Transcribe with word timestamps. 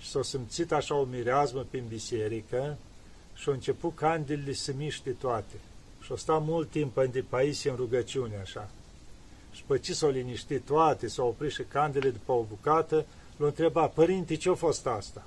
și 0.00 0.08
s-a 0.08 0.22
simțit 0.22 0.72
așa 0.72 0.94
o 0.94 1.04
mireazmă 1.04 1.66
prin 1.70 1.84
biserică 1.88 2.76
și 3.34 3.48
au 3.48 3.54
început 3.54 3.94
candelele 3.94 4.52
să 4.52 4.72
miște 4.76 5.10
toate. 5.10 5.54
Și 6.00 6.10
au 6.10 6.16
stat 6.16 6.44
mult 6.44 6.70
timp 6.70 6.96
în 6.96 7.24
Paisie 7.28 7.70
în 7.70 7.76
rugăciune 7.76 8.38
așa. 8.42 8.70
Și 9.52 9.62
pe 9.66 9.78
ce 9.78 9.94
s-au 9.94 10.10
liniștit 10.10 10.64
toate, 10.64 11.08
s-au 11.08 11.26
oprit 11.26 11.50
și 11.52 11.62
candele 11.62 12.10
după 12.10 12.32
o 12.32 12.44
bucată, 12.48 13.06
l-a 13.36 13.46
întrebat, 13.46 13.92
părinte, 13.92 14.34
ce-a 14.34 14.54
fost 14.54 14.86
asta? 14.86 15.26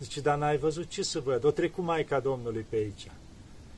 Zice, 0.00 0.20
dar 0.20 0.38
n-ai 0.38 0.56
văzut 0.56 0.88
ce 0.88 1.02
să 1.02 1.20
văd? 1.20 1.44
O 1.44 1.50
trecut 1.50 1.84
Maica 1.84 2.20
Domnului 2.20 2.66
pe 2.68 2.76
aici. 2.76 3.10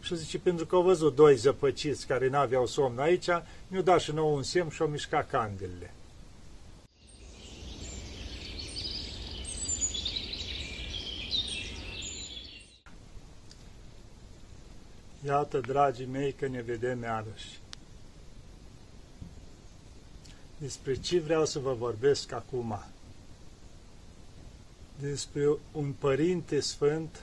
Și 0.01 0.17
zice, 0.17 0.39
pentru 0.39 0.67
că 0.67 0.75
au 0.75 0.83
văzut 0.83 1.15
doi 1.15 1.37
zăpăciți 1.37 2.07
care 2.07 2.29
n-aveau 2.29 2.67
somn 2.67 2.99
aici, 2.99 3.29
mi-au 3.69 3.83
dat 3.83 4.01
și 4.01 4.13
nou 4.13 4.35
un 4.35 4.43
semn 4.43 4.71
și 4.71 4.83
au 4.83 4.89
mișcat 4.89 5.31
candelele. 5.31 5.95
Iată, 15.27 15.61
dragii 15.61 16.07
mei, 16.07 16.33
că 16.33 16.47
ne 16.47 16.63
vedem 16.63 17.03
iarăși. 17.03 17.59
Despre 20.57 20.95
ce 20.95 21.21
vreau 21.21 21.45
să 21.45 21.59
vă 21.59 21.75
vorbesc 21.75 22.33
acum? 22.33 22.85
Despre 25.01 25.49
un 25.73 25.93
Părinte 25.93 26.61
Sfânt 26.61 27.23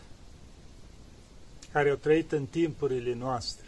care 1.71 1.89
a 1.89 1.95
trăit 1.95 2.31
în 2.31 2.45
timpurile 2.45 3.13
noastre. 3.13 3.65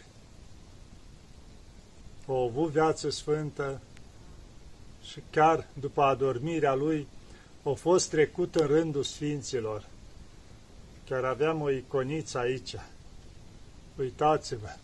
A 2.26 2.32
avut 2.32 2.70
viață 2.70 3.10
sfântă 3.10 3.80
și 5.02 5.22
chiar 5.30 5.66
după 5.80 6.02
adormirea 6.02 6.74
lui 6.74 7.06
a 7.62 7.70
fost 7.70 8.10
trecut 8.10 8.54
în 8.54 8.66
rândul 8.66 9.02
Sfinților. 9.02 9.86
Chiar 11.08 11.24
aveam 11.24 11.60
o 11.60 11.70
iconiță 11.70 12.38
aici. 12.38 12.74
Uitați-vă, 13.98 14.76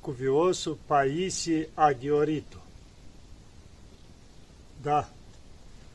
cuviosul 0.00 0.78
Paisie 0.86 1.68
Aghioritu. 1.74 2.62
Da, 4.82 5.08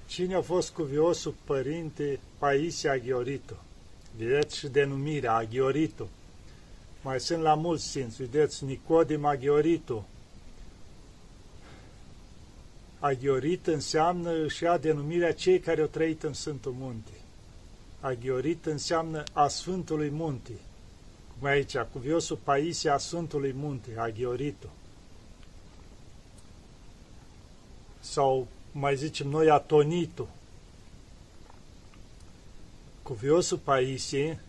cine 0.05 0.35
a 0.35 0.41
fost 0.41 0.71
cuviosul 0.71 1.35
părinte 1.43 2.19
Paisie 2.37 2.89
Aghioritu? 2.89 3.55
Vedeți 4.17 4.57
și 4.57 4.67
denumirea 4.67 5.33
Aghioritu. 5.33 6.09
Mai 7.01 7.19
sunt 7.19 7.41
la 7.41 7.53
mulți 7.53 7.83
sfinți, 7.83 8.23
vedeți, 8.23 8.63
Nicodim 8.63 9.25
Aghioritu. 9.25 10.05
Aghiorit 12.99 13.67
înseamnă 13.67 14.47
și 14.47 14.65
a 14.65 14.77
denumirea 14.77 15.33
cei 15.33 15.59
care 15.59 15.81
au 15.81 15.87
trăit 15.87 16.23
în 16.23 16.33
Sfântul 16.33 16.71
Munte. 16.71 17.11
Aghiorit 17.99 18.65
înseamnă 18.65 19.23
a 19.33 19.47
Sfântului 19.47 20.09
Munte. 20.09 20.51
Cum 21.43 21.51
aici, 21.51 21.77
cuviosul 21.77 22.39
Paisie 22.43 22.89
a 22.89 22.97
Sfântului 22.97 23.51
Munte, 23.53 23.93
Aghioritu. 23.97 24.69
Sau 27.99 28.47
mai 28.71 28.95
zicem 28.95 29.27
noi 29.27 29.49
Atonitu. 29.49 30.27
Cuviosul 33.01 33.57
Paisie 33.57 34.39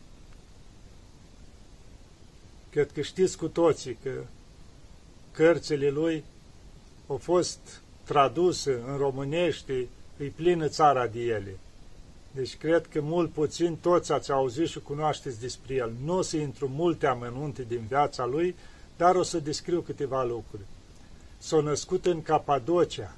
Cred 2.71 2.93
că 2.93 3.01
știți 3.01 3.37
cu 3.37 3.49
toții 3.49 3.99
că 4.03 4.25
cărțile 5.33 5.91
lui 5.91 6.25
au 7.07 7.17
fost 7.17 7.83
traduse 8.05 8.83
în 8.87 8.97
românește, 8.97 9.89
îi 10.17 10.29
plină 10.29 10.69
țara 10.69 11.07
de 11.07 11.21
ele. 11.21 11.59
Deci 12.35 12.57
cred 12.57 12.87
că 12.87 13.01
mult 13.01 13.33
puțin 13.33 13.77
toți 13.77 14.13
ați 14.13 14.33
auzit 14.33 14.69
și 14.69 14.81
cunoașteți 14.81 15.41
despre 15.41 15.75
el. 15.75 15.93
Nu 16.05 16.17
o 16.17 16.23
să 16.23 16.37
intru 16.37 16.69
multe 16.69 17.07
amănunte 17.07 17.63
din 17.63 17.85
viața 17.89 18.25
lui, 18.25 18.57
dar 18.97 19.15
o 19.15 19.23
să 19.23 19.39
descriu 19.39 19.81
câteva 19.81 20.23
lucruri. 20.25 20.63
S-a 21.39 21.61
născut 21.61 22.07
în 22.07 22.23
Capadocia, 22.23 23.15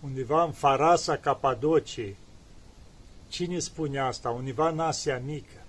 undeva 0.00 0.44
în 0.44 0.52
Farasa 0.52 1.16
Capadociei. 1.16 2.16
Cine 3.28 3.58
spune 3.58 3.98
asta? 3.98 4.30
Undeva 4.30 4.68
în 4.68 4.78
Asia 4.78 5.18
Mică. 5.18 5.62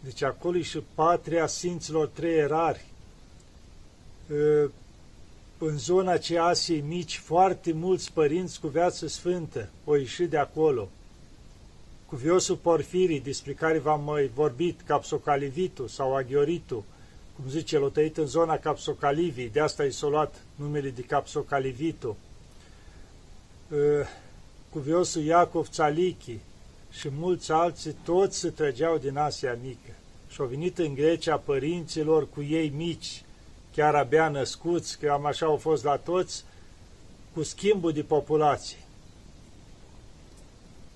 Deci 0.00 0.22
acolo 0.22 0.56
e 0.56 0.62
și 0.62 0.82
patria 0.94 1.46
Sfinților 1.46 2.06
Trei 2.06 2.38
Erari. 2.38 2.84
În 5.58 5.78
zona 5.78 6.12
aceea 6.12 6.44
Asiei 6.44 6.80
mici, 6.80 7.18
foarte 7.18 7.72
mulți 7.72 8.12
părinți 8.12 8.60
cu 8.60 8.68
viață 8.68 9.06
sfântă 9.06 9.68
au 9.86 9.94
ieșit 9.94 10.30
de 10.30 10.36
acolo. 10.36 10.88
Cuviosul 12.06 12.56
Porfirii, 12.56 13.20
despre 13.20 13.52
care 13.52 13.78
v-am 13.78 14.04
mai 14.04 14.30
vorbit, 14.34 14.80
Capsocalivitu 14.80 15.86
sau 15.86 16.16
Aghioritu, 16.16 16.84
cum 17.36 17.50
zice, 17.50 17.78
l-a 17.78 17.88
tăit 17.88 18.16
în 18.16 18.26
zona 18.26 18.58
Capsocalivii, 18.58 19.48
de 19.48 19.60
asta 19.60 19.84
i 19.84 19.90
s-a 19.90 20.06
luat 20.06 20.34
numele 20.54 20.90
de 20.90 21.02
Capsocalivitu. 21.02 22.16
Cuviosul 24.70 25.22
Iacov 25.22 25.68
Țalichi, 25.68 26.38
și 26.90 27.08
mulți 27.18 27.52
alții 27.52 27.96
toți 28.04 28.38
se 28.38 28.50
trăgeau 28.50 28.98
din 28.98 29.16
Asia 29.16 29.58
Mică. 29.62 29.90
Și 30.28 30.40
au 30.40 30.46
venit 30.46 30.78
în 30.78 30.94
Grecia 30.94 31.36
părinților 31.36 32.28
cu 32.28 32.42
ei 32.42 32.72
mici, 32.76 33.24
chiar 33.76 33.94
abia 33.94 34.28
născuți, 34.28 34.98
că 34.98 35.10
am 35.10 35.24
așa 35.24 35.46
au 35.46 35.56
fost 35.56 35.84
la 35.84 35.96
toți, 35.96 36.44
cu 37.34 37.42
schimbul 37.42 37.92
de 37.92 38.02
populație. 38.02 38.78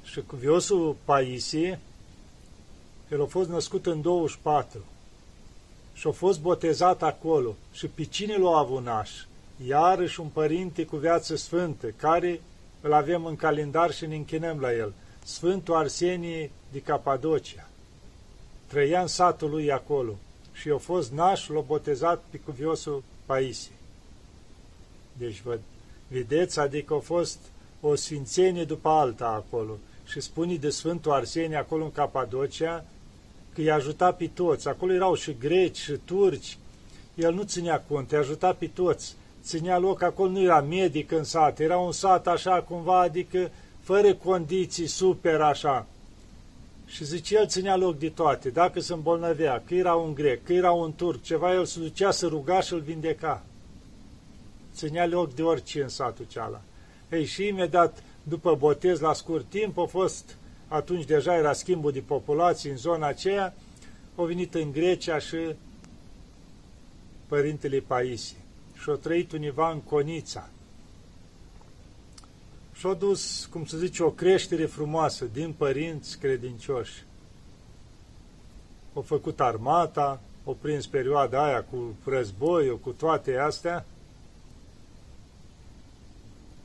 Și 0.05 0.23
cuviosul 0.23 0.97
Paisie, 1.05 1.79
el 3.11 3.23
a 3.23 3.27
fost 3.27 3.49
născut 3.49 3.87
în 3.87 4.03
24 4.03 4.85
și 5.93 6.07
a 6.07 6.11
fost 6.11 6.41
botezat 6.41 7.03
acolo. 7.03 7.57
Și 7.73 7.87
pe 7.87 8.05
cine 8.05 8.37
l-a 8.37 8.57
avut 8.57 8.85
naș? 8.85 9.11
Iarăși 9.67 10.21
un 10.21 10.29
părinte 10.29 10.85
cu 10.85 10.97
viață 10.97 11.37
sfântă, 11.37 11.87
care 11.87 12.41
îl 12.81 12.93
avem 12.93 13.25
în 13.25 13.37
calendar 13.37 13.93
și 13.93 14.07
ne 14.07 14.15
închinăm 14.15 14.61
la 14.61 14.73
el– 14.73 14.93
Sfântul 15.25 15.75
Arsenie 15.75 16.51
de 16.73 16.81
Capadocia. 16.81 17.69
Trăia 18.67 19.01
în 19.01 19.07
satul 19.07 19.51
lui 19.51 19.73
acolo 19.73 20.17
și 20.60 20.71
a 20.71 20.76
fost 20.76 21.12
naș, 21.12 21.48
l-a 21.48 21.60
botezat 21.60 22.22
pe 22.31 22.38
cuviosul 22.38 23.03
Paisie. 23.26 23.72
Deci, 25.12 25.41
vă 25.41 25.59
vedeți, 26.09 26.59
adică 26.59 26.94
a 26.94 26.98
fost 26.98 27.38
o 27.81 27.94
sfințenie 27.94 28.65
după 28.65 28.88
alta 28.88 29.26
acolo. 29.26 29.78
Și 30.04 30.21
spune 30.21 30.54
de 30.54 30.71
Sfântul 30.71 31.12
Arsenie 31.12 31.56
acolo 31.56 31.84
în 31.84 31.93
Capadocia 31.93 32.84
că 33.54 33.60
i-a 33.60 33.75
ajutat 33.75 34.16
pe 34.16 34.26
toți. 34.26 34.69
Acolo 34.69 34.93
erau 34.93 35.15
și 35.15 35.37
greci 35.38 35.76
și 35.76 35.93
turci. 36.04 36.59
El 37.15 37.34
nu 37.34 37.42
ținea 37.42 37.84
cont, 37.88 38.10
i-a 38.10 38.19
ajutat 38.19 38.56
pe 38.56 38.66
toți. 38.66 39.15
Ținea 39.42 39.78
loc, 39.78 40.03
acolo 40.03 40.31
nu 40.31 40.42
era 40.42 40.60
medic 40.60 41.12
în 41.12 41.25
sat, 41.25 41.59
era 41.59 41.78
un 41.78 41.92
sat 41.92 42.27
așa 42.27 42.62
cumva, 42.62 43.00
adică 43.00 43.50
fără 43.81 44.15
condiții 44.15 44.87
super 44.87 45.41
așa. 45.41 45.87
Și 46.91 47.05
zice, 47.05 47.37
el 47.37 47.47
ținea 47.47 47.77
loc 47.77 47.99
de 47.99 48.09
toate. 48.09 48.51
Dacă 48.51 48.81
se 48.81 48.93
îmbolnăvea, 48.93 49.62
că 49.67 49.75
era 49.75 49.95
un 49.95 50.15
grec, 50.15 50.45
că 50.45 50.53
era 50.53 50.73
un 50.73 50.93
turc, 50.93 51.23
ceva, 51.23 51.55
el 51.55 51.65
se 51.65 51.81
ducea 51.81 52.11
să 52.11 52.27
ruga 52.27 52.61
și 52.61 52.73
îl 52.73 52.81
vindeca. 52.81 53.45
Ținea 54.75 55.06
loc 55.06 55.34
de 55.34 55.43
orice 55.43 55.83
în 55.83 55.89
satul 55.89 56.27
ceala. 56.28 56.61
Ei, 57.11 57.25
și 57.25 57.47
imediat 57.47 58.03
după 58.23 58.55
botez, 58.55 59.01
la 59.01 59.12
scurt 59.12 59.49
timp, 59.49 59.78
a 59.78 59.84
fost, 59.84 60.37
atunci 60.69 61.05
deja 61.05 61.37
era 61.37 61.53
schimbul 61.53 61.93
de 61.93 62.01
populație 62.01 62.71
în 62.71 62.77
zona 62.77 63.07
aceea, 63.07 63.55
au 64.17 64.25
venit 64.25 64.55
în 64.55 64.72
Grecia 64.72 65.19
și 65.19 65.37
părintele 67.27 67.78
Paisie. 67.78 68.37
Și 68.75 68.89
au 68.89 68.97
trăit 68.97 69.33
univa 69.33 69.71
în 69.71 69.81
Conița 69.81 70.49
și-a 72.81 72.95
dus, 72.95 73.47
cum 73.47 73.65
să 73.65 73.77
zice, 73.77 74.03
o 74.03 74.11
creștere 74.11 74.67
frumoasă 74.67 75.25
din 75.33 75.53
părinți 75.53 76.19
credincioși. 76.19 77.04
Au 78.95 79.03
făcut 79.03 79.41
armata, 79.41 80.21
au 80.45 80.57
prins 80.60 80.87
perioada 80.87 81.45
aia 81.45 81.63
cu 81.63 81.97
războiul, 82.04 82.78
cu 82.78 82.91
toate 82.91 83.37
astea, 83.37 83.87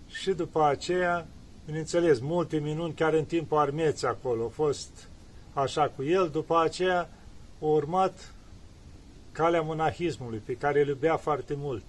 și 0.07 0.31
după 0.31 0.63
aceea, 0.63 1.27
bineînțeles, 1.65 2.19
multe 2.19 2.57
minuni 2.57 2.93
chiar 2.93 3.13
în 3.13 3.25
timpul 3.25 3.57
armeții 3.57 4.07
acolo, 4.07 4.41
au 4.41 4.49
fost 4.49 5.07
așa 5.53 5.91
cu 5.95 6.03
el, 6.03 6.29
după 6.29 6.59
aceea 6.59 7.09
a 7.61 7.65
urmat 7.65 8.33
calea 9.31 9.61
monahismului, 9.61 10.41
pe 10.45 10.53
care 10.53 10.81
îl 10.81 10.87
iubea 10.87 11.17
foarte 11.17 11.53
mult. 11.57 11.83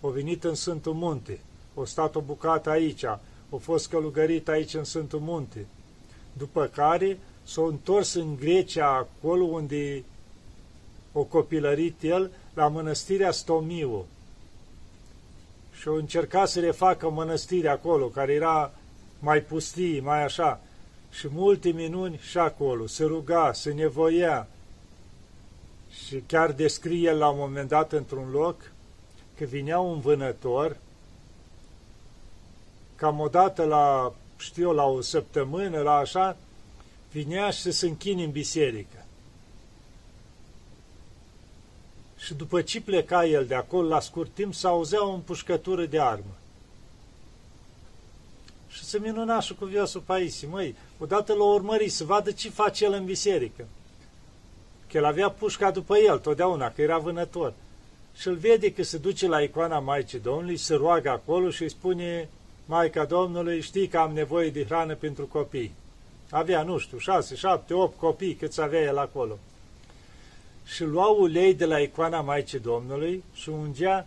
O 0.00 0.10
venit 0.10 0.44
în 0.44 0.54
Sfântul 0.54 0.94
Munte, 0.94 1.40
o 1.74 1.84
stat 1.84 2.14
o 2.14 2.20
bucată 2.20 2.70
aici, 2.70 3.04
a 3.52 3.56
fost 3.56 3.88
călugărit 3.88 4.48
aici 4.48 4.74
în 4.74 4.84
Sfântul 4.84 5.20
Munte, 5.20 5.66
după 6.32 6.66
care 6.66 7.18
s-a 7.42 7.62
întors 7.62 8.14
în 8.14 8.36
Grecia, 8.36 8.86
acolo 8.86 9.44
unde 9.44 10.04
o 11.12 11.22
copilărit 11.22 12.02
el, 12.02 12.30
la 12.54 12.68
mănăstirea 12.68 13.30
Stomiu. 13.30 14.06
Și 15.72 15.88
a 15.88 15.92
încercat 15.92 16.48
să 16.48 16.60
refacă 16.60 17.10
mănăstirea 17.10 17.72
acolo, 17.72 18.06
care 18.06 18.32
era 18.32 18.72
mai 19.18 19.40
pustie, 19.40 20.00
mai 20.00 20.24
așa. 20.24 20.60
Și 21.10 21.28
multe 21.32 21.70
minuni 21.70 22.18
și 22.22 22.38
acolo, 22.38 22.86
se 22.86 23.04
ruga, 23.04 23.52
se 23.52 23.72
nevoia. 23.72 24.48
Și 25.90 26.22
chiar 26.26 26.52
descrie 26.52 27.12
la 27.12 27.28
un 27.28 27.38
moment 27.38 27.68
dat 27.68 27.92
într-un 27.92 28.30
loc 28.30 28.72
că 29.38 29.44
vinea 29.44 29.78
un 29.78 30.00
vânător, 30.00 30.76
cam 33.00 33.20
o 33.20 33.28
dată 33.28 33.64
la, 33.64 34.12
știu, 34.36 34.72
la 34.72 34.84
o 34.84 35.00
săptămână, 35.00 35.80
la 35.80 35.94
așa, 35.94 36.36
vinea 37.10 37.50
și 37.50 37.72
se 37.72 37.86
închine 37.86 38.24
în 38.24 38.30
biserică. 38.30 39.04
Și 42.16 42.34
după 42.34 42.62
ce 42.62 42.80
pleca 42.80 43.26
el 43.26 43.46
de 43.46 43.54
acolo, 43.54 43.88
la 43.88 44.00
scurt 44.00 44.30
timp, 44.34 44.54
s-auzea 44.54 45.06
o 45.06 45.12
împușcătură 45.12 45.84
de 45.84 46.00
armă. 46.00 46.36
Și 48.68 48.84
se 48.84 48.98
minuna 48.98 49.40
și 49.40 49.54
cu 49.54 49.64
viosul 49.64 50.00
Paisi, 50.00 50.46
măi, 50.46 50.74
odată 50.98 51.32
l-a 51.32 51.44
urmărit 51.44 51.92
să 51.92 52.04
vadă 52.04 52.30
ce 52.30 52.50
face 52.50 52.84
el 52.84 52.92
în 52.92 53.04
biserică. 53.04 53.66
Că 54.86 54.96
el 54.96 55.04
avea 55.04 55.30
pușca 55.30 55.70
după 55.70 55.96
el, 55.96 56.18
totdeauna, 56.18 56.70
că 56.70 56.82
era 56.82 56.98
vânător. 56.98 57.52
Și 58.14 58.28
îl 58.28 58.34
vede 58.34 58.72
că 58.72 58.82
se 58.82 58.98
duce 58.98 59.26
la 59.26 59.40
icoana 59.40 59.78
Maicii 59.78 60.18
Domnului, 60.18 60.56
se 60.56 60.74
roagă 60.74 61.10
acolo 61.10 61.50
și 61.50 61.62
îi 61.62 61.70
spune, 61.70 62.28
Maica 62.70 63.04
Domnului, 63.04 63.60
știi 63.60 63.88
că 63.88 63.98
am 63.98 64.12
nevoie 64.12 64.50
de 64.50 64.64
hrană 64.64 64.94
pentru 64.94 65.26
copii. 65.26 65.74
Avea, 66.30 66.62
nu 66.62 66.78
știu, 66.78 66.98
șase, 66.98 67.34
șapte, 67.34 67.74
opt 67.74 67.98
copii 67.98 68.34
câți 68.34 68.60
avea 68.60 68.80
el 68.80 68.98
acolo. 68.98 69.38
Și 70.64 70.84
lua 70.84 71.06
ulei 71.06 71.54
de 71.54 71.64
la 71.64 71.78
icoana 71.78 72.20
Maicii 72.20 72.58
Domnului 72.58 73.24
și 73.34 73.48
ungea 73.48 74.06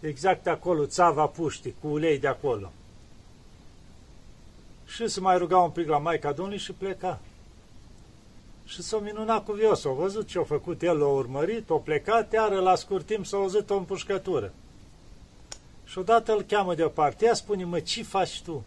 exact 0.00 0.46
acolo, 0.46 0.86
țava 0.86 1.26
puștii, 1.26 1.74
cu 1.80 1.88
ulei 1.88 2.18
de 2.18 2.26
acolo. 2.26 2.72
Și 4.86 5.08
se 5.08 5.20
mai 5.20 5.38
ruga 5.38 5.58
un 5.58 5.70
pic 5.70 5.88
la 5.88 5.98
Maica 5.98 6.32
Domnului 6.32 6.60
și 6.60 6.72
pleca. 6.72 7.20
Și 8.64 8.82
s-a 8.82 8.98
minunat 8.98 9.44
cu 9.44 9.52
vios, 9.52 9.84
a 9.84 9.90
văzut 9.90 10.26
ce 10.26 10.38
a 10.38 10.42
făcut 10.42 10.82
el, 10.82 10.98
l-a 10.98 11.08
urmărit, 11.08 11.70
a 11.70 11.74
plecat, 11.74 12.32
iar 12.32 12.50
la 12.50 12.74
scurt 12.74 13.06
timp 13.06 13.26
s-a 13.26 13.36
auzit 13.36 13.70
o 13.70 13.76
împușcătură. 13.76 14.52
Și 15.86 15.98
odată 15.98 16.32
îl 16.32 16.42
cheamă 16.42 16.74
deoparte, 16.74 17.24
ea 17.24 17.34
spune, 17.34 17.64
mă, 17.64 17.80
ce 17.80 18.02
faci 18.02 18.42
tu? 18.42 18.64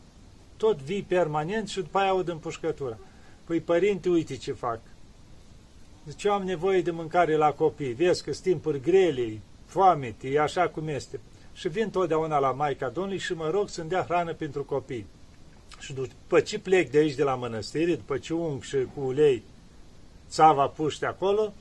Tot 0.58 0.82
vii 0.82 1.02
permanent 1.02 1.70
și 1.70 1.82
după 1.82 1.98
aia 1.98 2.10
aud 2.10 2.28
împușcătura. 2.28 2.98
Păi, 3.44 3.60
părinte, 3.60 4.10
uite 4.10 4.38
ce 4.38 4.52
fac. 4.52 4.80
Zice, 6.08 6.28
eu 6.28 6.34
am 6.34 6.44
nevoie 6.44 6.82
de 6.82 6.92
mâncare 6.92 7.36
la 7.36 7.52
copii, 7.52 7.94
vezi 7.94 8.24
că 8.24 8.32
sunt 8.32 8.44
timpuri 8.44 8.82
grele, 8.82 9.40
foamete, 9.66 10.30
e 10.30 10.40
așa 10.40 10.68
cum 10.68 10.88
este. 10.88 11.20
Și 11.54 11.68
vin 11.68 11.90
totdeauna 11.90 12.40
la 12.40 12.52
Maica 12.52 12.90
Domnului 12.90 13.20
și 13.20 13.34
mă 13.34 13.50
rog 13.50 13.70
să-mi 13.70 13.90
dea 13.90 14.04
hrană 14.04 14.34
pentru 14.34 14.64
copii. 14.64 15.06
Și 15.80 15.94
după 15.94 16.40
ce 16.40 16.60
plec 16.60 16.90
de 16.90 16.98
aici 16.98 17.16
de 17.16 17.24
la 17.24 17.36
mănăstire, 17.36 17.96
după 17.96 18.18
ce 18.18 18.34
ung 18.34 18.64
și 18.64 18.78
cu 18.96 19.02
ulei 19.02 19.44
țava 20.30 20.68
puște 20.68 21.06
acolo, 21.06 21.54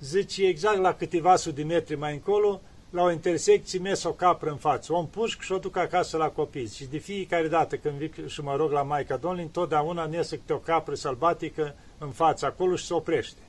zice 0.00 0.46
exact 0.46 0.78
la 0.78 0.94
câteva 0.94 1.36
sute 1.36 1.56
de 1.56 1.62
metri 1.62 1.96
mai 1.96 2.12
încolo, 2.12 2.60
la 2.92 3.02
o 3.02 3.10
intersecție 3.10 3.78
mes 3.78 4.04
o 4.04 4.12
capră 4.12 4.50
în 4.50 4.56
față, 4.56 4.92
o 4.92 4.98
împușc 4.98 5.40
și 5.40 5.52
o 5.52 5.58
duc 5.58 5.76
acasă 5.76 6.16
la 6.16 6.28
copii. 6.28 6.68
Și 6.68 6.84
de 6.84 6.98
fiecare 6.98 7.48
dată 7.48 7.76
când 7.76 7.94
vin 7.94 8.26
și 8.26 8.40
mă 8.40 8.56
rog 8.56 8.70
la 8.70 8.82
Maica 8.82 9.16
Domnului, 9.16 9.44
întotdeauna 9.44 10.06
ne 10.06 10.16
iese 10.16 10.36
câte 10.36 10.52
o 10.52 10.58
capră 10.58 10.94
sălbatică 10.94 11.74
în 11.98 12.10
față 12.10 12.46
acolo 12.46 12.76
și 12.76 12.84
se 12.84 12.94
oprește. 12.94 13.40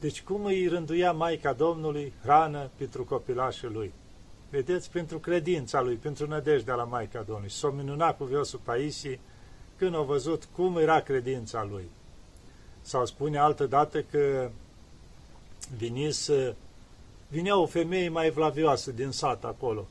Deci 0.00 0.22
cum 0.22 0.44
îi 0.44 0.68
rânduia 0.68 1.12
Maica 1.12 1.52
Domnului 1.52 2.12
hrană 2.22 2.70
pentru 2.76 3.04
copilașul 3.04 3.72
lui? 3.72 3.92
Vedeți, 4.50 4.90
pentru 4.90 5.18
credința 5.18 5.80
lui, 5.80 5.94
pentru 5.94 6.26
nădejdea 6.26 6.74
la 6.74 6.84
Maica 6.84 7.22
Domnului. 7.22 7.50
S-o 7.50 7.70
minuna 7.70 8.14
cu 8.14 8.24
viosul 8.24 8.60
Paisii 8.64 9.20
când 9.76 9.94
a 9.94 10.00
văzut 10.00 10.48
cum 10.56 10.76
era 10.76 11.00
credința 11.00 11.66
lui. 11.70 11.84
Sau 12.80 13.06
spune 13.06 13.38
altă 13.38 13.66
dată 13.66 14.02
că 14.02 14.50
vinis, 15.76 16.30
vinea 17.28 17.58
o 17.58 17.66
femeie 17.66 18.08
mai 18.08 18.30
vlavioasă 18.30 18.90
din 18.90 19.10
sat 19.10 19.44
acolo. 19.44 19.86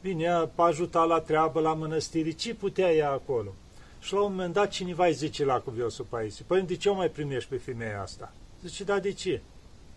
Vinea, 0.00 0.50
ajuta 0.54 1.04
la 1.04 1.20
treabă 1.20 1.60
la 1.60 1.74
mănăstiri, 1.74 2.34
ce 2.34 2.54
putea 2.54 2.92
ea 2.92 3.10
acolo? 3.10 3.54
Și 4.00 4.12
la 4.12 4.20
un 4.20 4.30
moment 4.30 4.52
dat 4.52 4.68
cineva 4.68 5.06
îi 5.06 5.12
zice 5.12 5.44
la 5.44 5.60
cuviosul 5.60 6.06
Paisi, 6.08 6.42
păi 6.42 6.62
de 6.62 6.76
ce 6.76 6.88
o 6.88 6.94
mai 6.94 7.08
primești 7.08 7.50
pe 7.50 7.56
femeia 7.56 8.02
asta? 8.02 8.32
Zice, 8.62 8.84
da, 8.84 8.98
de 8.98 9.12
ce? 9.12 9.40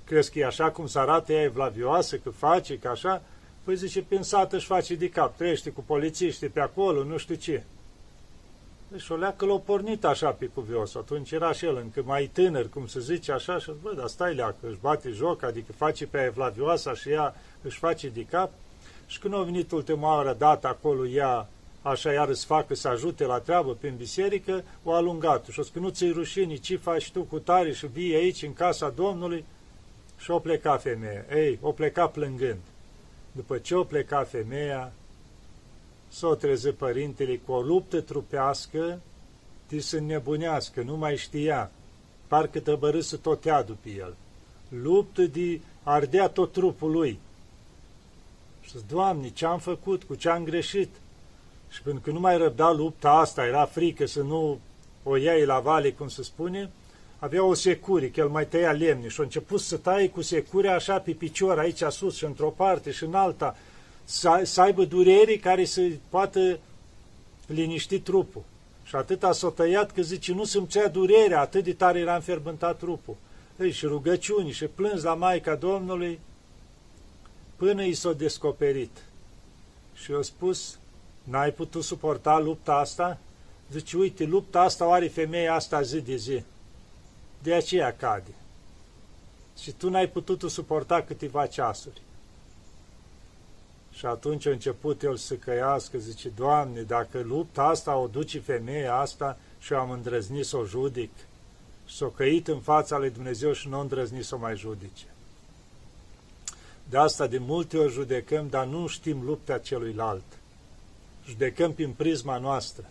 Crezi 0.03 0.31
că 0.31 0.39
e 0.39 0.45
așa 0.45 0.71
cum 0.71 0.87
se 0.87 0.99
arată 0.99 1.33
ea, 1.33 1.41
e 1.41 1.47
vlavioasă, 1.47 2.17
că 2.17 2.29
face, 2.29 2.77
că 2.77 2.87
așa? 2.87 3.21
Păi 3.63 3.75
zice, 3.75 4.01
pensată 4.01 4.55
își 4.55 4.65
face 4.65 4.95
de 4.95 5.09
cap, 5.09 5.37
trăiește 5.37 5.69
cu 5.69 5.81
polițiști 5.81 6.47
pe 6.47 6.59
acolo, 6.59 7.03
nu 7.03 7.17
știu 7.17 7.35
ce. 7.35 7.63
Deci 8.91 9.09
o 9.09 9.15
leacă 9.15 9.45
l-a 9.45 9.57
pornit 9.57 10.05
așa 10.05 10.31
pe 10.31 10.45
cuvios. 10.45 10.95
Atunci 10.95 11.31
era 11.31 11.51
și 11.51 11.65
el 11.65 11.75
încă 11.75 12.03
mai 12.05 12.29
tânăr, 12.33 12.69
cum 12.69 12.87
se 12.87 12.99
zice 12.99 13.31
așa, 13.31 13.59
și 13.59 13.71
bă, 13.81 13.93
dar 13.97 14.07
stai 14.07 14.35
leacă, 14.35 14.57
își 14.61 14.77
bate 14.81 15.09
joc, 15.09 15.43
adică 15.43 15.71
face 15.71 16.07
pe 16.07 16.19
aia 16.19 16.31
Vlavioasa 16.31 16.93
și 16.93 17.09
ea 17.09 17.35
își 17.61 17.77
face 17.77 18.07
de 18.07 18.25
cap. 18.25 18.51
Și 19.07 19.19
când 19.19 19.33
a 19.33 19.41
venit 19.41 19.71
ultima 19.71 20.15
oară 20.15 20.35
dată 20.37 20.67
acolo, 20.67 21.07
ea 21.07 21.47
așa 21.81 22.11
iar 22.11 22.27
îți 22.27 22.45
facă 22.45 22.75
să 22.75 22.87
ajute 22.87 23.25
la 23.25 23.39
treabă 23.39 23.73
prin 23.73 23.95
biserică, 23.97 24.63
o 24.83 24.91
alungat 24.91 25.45
și 25.45 25.59
o 25.59 25.63
spus, 25.63 25.81
nu 25.81 25.89
ți-i 25.89 26.11
rușine, 26.11 26.55
ce 26.55 26.77
faci 26.77 27.11
tu 27.11 27.21
cu 27.21 27.39
tare 27.39 27.73
și 27.73 27.87
vii 27.87 28.15
aici 28.15 28.43
în 28.43 28.53
casa 28.53 28.89
Domnului? 28.89 29.45
Și 30.17 30.31
o 30.31 30.39
pleca 30.39 30.77
femeia. 30.77 31.25
Ei, 31.35 31.59
o 31.61 31.71
pleca 31.71 32.07
plângând. 32.07 32.59
După 33.31 33.57
ce 33.57 33.75
o 33.75 33.83
pleca 33.83 34.23
femeia, 34.23 34.91
s-o 36.09 36.35
treză 36.35 36.71
părintele 36.71 37.37
cu 37.37 37.51
o 37.51 37.61
luptă 37.61 38.01
trupească, 38.01 39.01
de 39.67 39.79
să 39.79 39.99
nebunească, 39.99 40.81
nu 40.81 40.97
mai 40.97 41.17
știa, 41.17 41.71
parcă 42.27 42.59
tăbărâ 42.59 42.99
să 42.99 43.17
tot 43.17 43.43
ia 43.43 43.61
după 43.61 43.89
el. 43.89 44.15
Luptă 44.69 45.21
de 45.21 45.59
ardea 45.83 46.27
tot 46.27 46.51
trupul 46.51 46.91
lui. 46.91 47.19
Și 48.61 48.77
zic, 48.77 48.87
Doamne, 48.87 49.29
ce-am 49.29 49.59
făcut, 49.59 50.03
cu 50.03 50.15
ce-am 50.15 50.43
greșit? 50.43 50.89
Și 51.69 51.81
pentru 51.81 52.01
că 52.01 52.11
nu 52.11 52.19
mai 52.19 52.37
răbda 52.37 52.71
lupta 52.71 53.11
asta, 53.11 53.45
era 53.45 53.65
frică 53.65 54.05
să 54.05 54.21
nu 54.21 54.59
o 55.03 55.17
iei 55.17 55.45
la 55.45 55.59
vale, 55.59 55.91
cum 55.91 56.07
se 56.07 56.23
spune, 56.23 56.71
avea 57.19 57.43
o 57.43 57.53
securi, 57.53 58.09
că 58.09 58.19
el 58.19 58.27
mai 58.27 58.47
tăia 58.47 58.71
lemne 58.71 59.07
și 59.07 59.19
a 59.19 59.23
început 59.23 59.59
să 59.59 59.77
taie 59.77 60.09
cu 60.09 60.21
securi 60.21 60.67
așa 60.67 60.99
pe 60.99 61.11
picior, 61.11 61.59
aici 61.59 61.83
sus 61.89 62.15
și 62.15 62.25
într-o 62.25 62.49
parte 62.49 62.91
și 62.91 63.03
în 63.03 63.13
alta, 63.13 63.55
să, 64.09 64.41
să 64.43 64.61
aibă 64.61 64.85
dureri 64.85 65.37
care 65.37 65.65
să 65.65 65.81
poată 66.09 66.59
liniști 67.45 67.99
trupul. 67.99 68.43
Și 68.83 68.95
atâta 68.95 69.31
s-a 69.31 69.49
tăiat 69.49 69.91
că 69.91 70.01
zice, 70.01 70.33
nu 70.33 70.43
simțea 70.43 70.87
durerea, 70.87 71.39
atât 71.39 71.63
de 71.63 71.73
tare 71.73 71.99
era 71.99 72.15
înferbântat 72.15 72.77
trupul. 72.77 73.15
Ei, 73.59 73.71
și 73.71 73.85
rugăciuni 73.85 74.51
și 74.51 74.65
plâns 74.65 75.03
la 75.03 75.13
Maica 75.13 75.55
Domnului 75.55 76.19
până 77.55 77.83
i 77.83 77.93
s-a 77.93 78.13
descoperit. 78.13 79.03
Și 79.93 80.11
i-a 80.11 80.21
spus, 80.21 80.79
n-ai 81.23 81.51
putut 81.51 81.83
suporta 81.83 82.39
lupta 82.39 82.73
asta? 82.73 83.17
Zice, 83.71 83.97
uite, 83.97 84.23
lupta 84.23 84.61
asta 84.61 84.85
o 84.85 84.91
are 84.91 85.07
femeia 85.07 85.53
asta 85.53 85.81
zi 85.81 86.01
de 86.01 86.15
zi. 86.15 86.43
De 87.43 87.53
aceea 87.53 87.95
cade. 87.95 88.33
Și 89.61 89.71
tu 89.71 89.89
n-ai 89.89 90.07
putut 90.07 90.41
suporta 90.49 91.01
câteva 91.01 91.45
ceasuri. 91.45 92.01
Și 93.99 94.05
atunci 94.05 94.45
a 94.45 94.49
început 94.49 95.03
el 95.03 95.15
să 95.15 95.33
căiască, 95.35 95.97
zice, 95.97 96.31
Doamne, 96.35 96.81
dacă 96.81 97.21
lupta 97.21 97.63
asta 97.63 97.95
o 97.95 98.07
duce 98.07 98.39
femeia 98.39 98.95
asta 98.95 99.37
și 99.59 99.73
am 99.73 99.91
îndrăznit 99.91 100.45
să 100.45 100.57
o 100.57 100.65
judic, 100.65 101.11
s-o 101.85 102.07
căit 102.07 102.47
în 102.47 102.59
fața 102.59 102.97
lui 102.97 103.09
Dumnezeu 103.09 103.53
și 103.53 103.67
nu 103.67 103.77
a 103.77 103.81
îndrăznit 103.81 104.25
să 104.25 104.35
o 104.35 104.37
mai 104.37 104.57
judice. 104.57 105.05
De 106.89 106.97
asta 106.97 107.27
de 107.27 107.37
multe 107.37 107.77
ori 107.77 107.93
judecăm, 107.93 108.47
dar 108.49 108.65
nu 108.65 108.87
știm 108.87 109.21
lupta 109.25 109.57
celuilalt. 109.57 110.25
Judecăm 111.27 111.73
prin 111.73 111.91
prisma 111.91 112.37
noastră, 112.37 112.85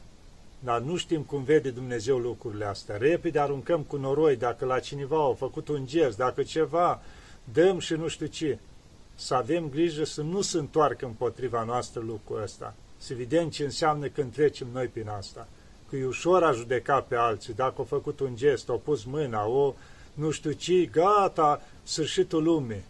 dar 0.59 0.81
nu 0.81 0.97
știm 0.97 1.23
cum 1.23 1.43
vede 1.43 1.71
Dumnezeu 1.71 2.19
lucrurile 2.19 2.65
astea. 2.65 2.97
Repede 2.97 3.38
aruncăm 3.38 3.83
cu 3.83 3.97
noroi 3.97 4.37
dacă 4.37 4.65
la 4.65 4.79
cineva 4.79 5.17
au 5.17 5.35
făcut 5.35 5.69
un 5.69 5.87
gest, 5.87 6.17
dacă 6.17 6.43
ceva, 6.43 7.03
dăm 7.53 7.79
și 7.79 7.93
nu 7.93 8.09
știu 8.09 8.27
ce 8.27 8.59
să 9.20 9.34
avem 9.34 9.68
grijă 9.68 10.04
să 10.04 10.22
nu 10.22 10.40
se 10.40 10.58
întoarcă 10.58 11.06
împotriva 11.06 11.64
noastră 11.64 12.00
lucrul 12.00 12.42
ăsta. 12.42 12.75
Să 12.96 13.14
vedem 13.14 13.50
ce 13.50 13.64
înseamnă 13.64 14.08
când 14.08 14.32
trecem 14.32 14.66
noi 14.72 14.87
prin 14.87 15.08
asta. 15.08 15.48
Că 15.88 15.96
e 15.96 16.06
ușor 16.06 16.42
a 16.42 16.52
judeca 16.52 17.00
pe 17.00 17.16
alții. 17.16 17.54
Dacă 17.54 17.75
au 17.76 17.84
făcut 17.84 18.20
un 18.20 18.37
gest, 18.37 18.68
au 18.68 18.78
pus 18.78 19.04
mâna, 19.04 19.46
o 19.46 19.75
nu 20.14 20.30
știu 20.30 20.52
ce, 20.52 20.84
gata, 20.84 21.62
sfârșitul 21.82 22.42
lumii. 22.42 22.84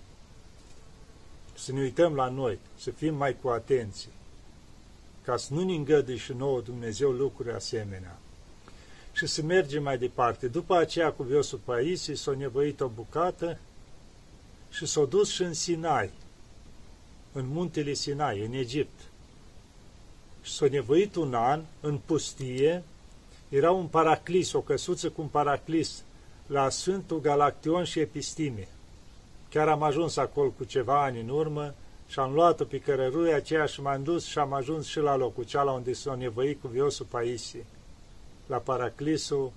Să 1.54 1.72
ne 1.72 1.80
uităm 1.80 2.14
la 2.14 2.28
noi, 2.28 2.58
să 2.78 2.90
fim 2.90 3.14
mai 3.14 3.36
cu 3.42 3.48
atenție, 3.48 4.10
ca 5.24 5.36
să 5.36 5.54
nu 5.54 5.64
ne 5.64 5.72
îngădui 5.74 6.16
și 6.16 6.32
nouă 6.32 6.60
Dumnezeu 6.60 7.10
lucruri 7.10 7.52
asemenea. 7.52 8.18
Și 9.12 9.26
să 9.26 9.42
mergem 9.42 9.82
mai 9.82 9.98
departe. 9.98 10.48
După 10.48 10.76
aceea, 10.76 11.12
cu 11.12 11.22
Viosul 11.22 11.60
Paisie, 11.64 12.14
s-a 12.14 12.34
nevoit 12.38 12.80
o 12.80 12.90
bucată 12.94 13.58
și 14.70 14.86
s-a 14.86 15.04
dus 15.04 15.30
și 15.30 15.42
în 15.42 15.54
Sinai, 15.54 16.10
în 17.32 17.46
muntele 17.46 17.92
Sinai, 17.92 18.44
în 18.44 18.52
Egipt. 18.52 19.00
Și 20.42 20.52
s-a 20.52 20.66
nevoit 20.70 21.14
un 21.14 21.34
an 21.34 21.62
în 21.80 21.98
pustie 21.98 22.84
Era 23.48 23.70
un 23.70 23.86
paraclis, 23.86 24.52
o 24.52 24.60
căsuță 24.60 25.10
cu 25.10 25.20
un 25.20 25.26
paraclis 25.26 26.02
la 26.46 26.68
Sfântul 26.68 27.20
Galaction 27.20 27.84
și 27.84 28.00
Epistime. 28.00 28.68
Chiar 29.48 29.68
am 29.68 29.82
ajuns 29.82 30.16
acolo 30.16 30.48
cu 30.48 30.64
ceva 30.64 31.02
ani 31.02 31.20
în 31.20 31.28
urmă 31.28 31.74
și 32.08 32.18
am 32.18 32.32
luat-o 32.32 32.64
pe 32.64 32.78
cărăruia 32.78 33.36
aceea 33.36 33.66
și 33.66 33.80
m-am 33.80 34.02
dus 34.02 34.24
și 34.24 34.38
am 34.38 34.52
ajuns 34.52 34.86
și 34.86 34.98
la 34.98 35.16
locul 35.16 35.44
cealaltă 35.44 35.78
unde 35.78 35.92
s-o 35.92 36.16
nevoit 36.16 36.60
cu 36.60 36.68
Viosul 36.68 37.06
Paisie, 37.10 37.66
la 38.46 38.56
paraclisul 38.56 39.52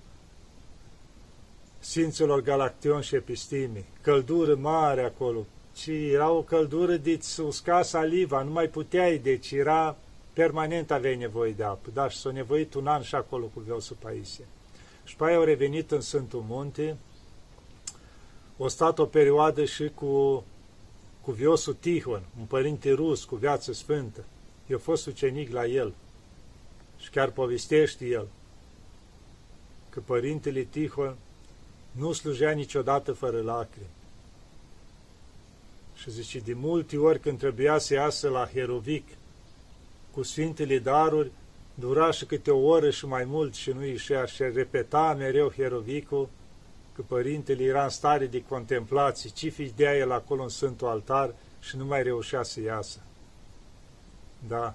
Sfinților 1.84 2.40
Galaction 2.40 3.00
și 3.00 3.14
Epistime. 3.14 3.84
Căldură 4.00 4.54
mare 4.54 5.02
acolo, 5.02 5.46
ci 5.74 5.86
era 5.86 6.30
o 6.30 6.42
căldură 6.42 6.96
de 6.96 7.18
usca 7.38 7.82
saliva, 7.82 8.42
nu 8.42 8.50
mai 8.50 8.68
puteai, 8.68 9.18
deci 9.18 9.50
era 9.50 9.96
permanent 10.32 10.90
aveai 10.90 11.16
nevoie 11.16 11.52
de 11.52 11.64
apă, 11.64 11.90
da, 11.92 12.08
și 12.08 12.16
s-a 12.16 12.30
nevoit 12.30 12.74
un 12.74 12.86
an 12.86 13.02
și 13.02 13.14
acolo 13.14 13.46
cu 13.46 13.60
Viosul 13.60 13.96
Paisie. 13.98 14.44
Și 15.04 15.16
pe 15.16 15.24
aia 15.24 15.36
au 15.36 15.42
revenit 15.42 15.90
în 15.90 16.00
Sfântul 16.00 16.44
Munte, 16.48 16.96
o 18.56 18.68
stat 18.68 18.98
o 18.98 19.04
perioadă 19.06 19.64
și 19.64 19.90
cu, 19.94 20.44
cu 21.20 21.30
Viosul 21.30 21.74
Tihon, 21.74 22.22
un 22.38 22.44
părinte 22.44 22.92
rus 22.92 23.24
cu 23.24 23.36
viață 23.36 23.72
sfântă. 23.72 24.24
Eu 24.66 24.78
fost 24.78 25.06
ucenic 25.06 25.52
la 25.52 25.66
el 25.66 25.94
și 26.98 27.10
chiar 27.10 27.30
povestește 27.30 28.06
el 28.06 28.28
că 29.88 30.00
părintele 30.00 30.62
Tihon 30.62 31.16
nu 31.92 32.12
slujea 32.12 32.50
niciodată 32.50 33.12
fără 33.12 33.40
lacrimi. 33.40 33.86
Și 35.94 36.10
zice, 36.10 36.38
de 36.38 36.52
multe 36.52 36.96
ori 36.96 37.20
când 37.20 37.38
trebuia 37.38 37.78
să 37.78 37.94
iasă 37.94 38.28
la 38.28 38.48
Herovic 38.52 39.08
cu 40.10 40.22
Sfintele 40.22 40.78
Daruri, 40.78 41.30
dura 41.74 42.10
și 42.10 42.24
câte 42.24 42.50
o 42.50 42.66
oră 42.66 42.90
și 42.90 43.06
mai 43.06 43.24
mult 43.24 43.54
și 43.54 43.70
nu 43.70 43.84
ieșea 43.84 44.24
și 44.24 44.42
repeta 44.42 45.14
mereu 45.18 45.52
Herovicul 45.56 46.28
că 46.94 47.02
părintele 47.02 47.62
era 47.62 47.82
în 47.82 47.88
stare 47.88 48.26
de 48.26 48.42
contemplație, 48.42 49.30
ce 49.30 49.48
fi 49.48 49.72
dea 49.76 49.96
el 49.96 50.12
acolo 50.12 50.42
în 50.42 50.48
Sfântul 50.48 50.86
Altar 50.86 51.34
și 51.60 51.76
nu 51.76 51.84
mai 51.84 52.02
reușea 52.02 52.42
să 52.42 52.60
iasă. 52.60 52.98
Da. 54.48 54.74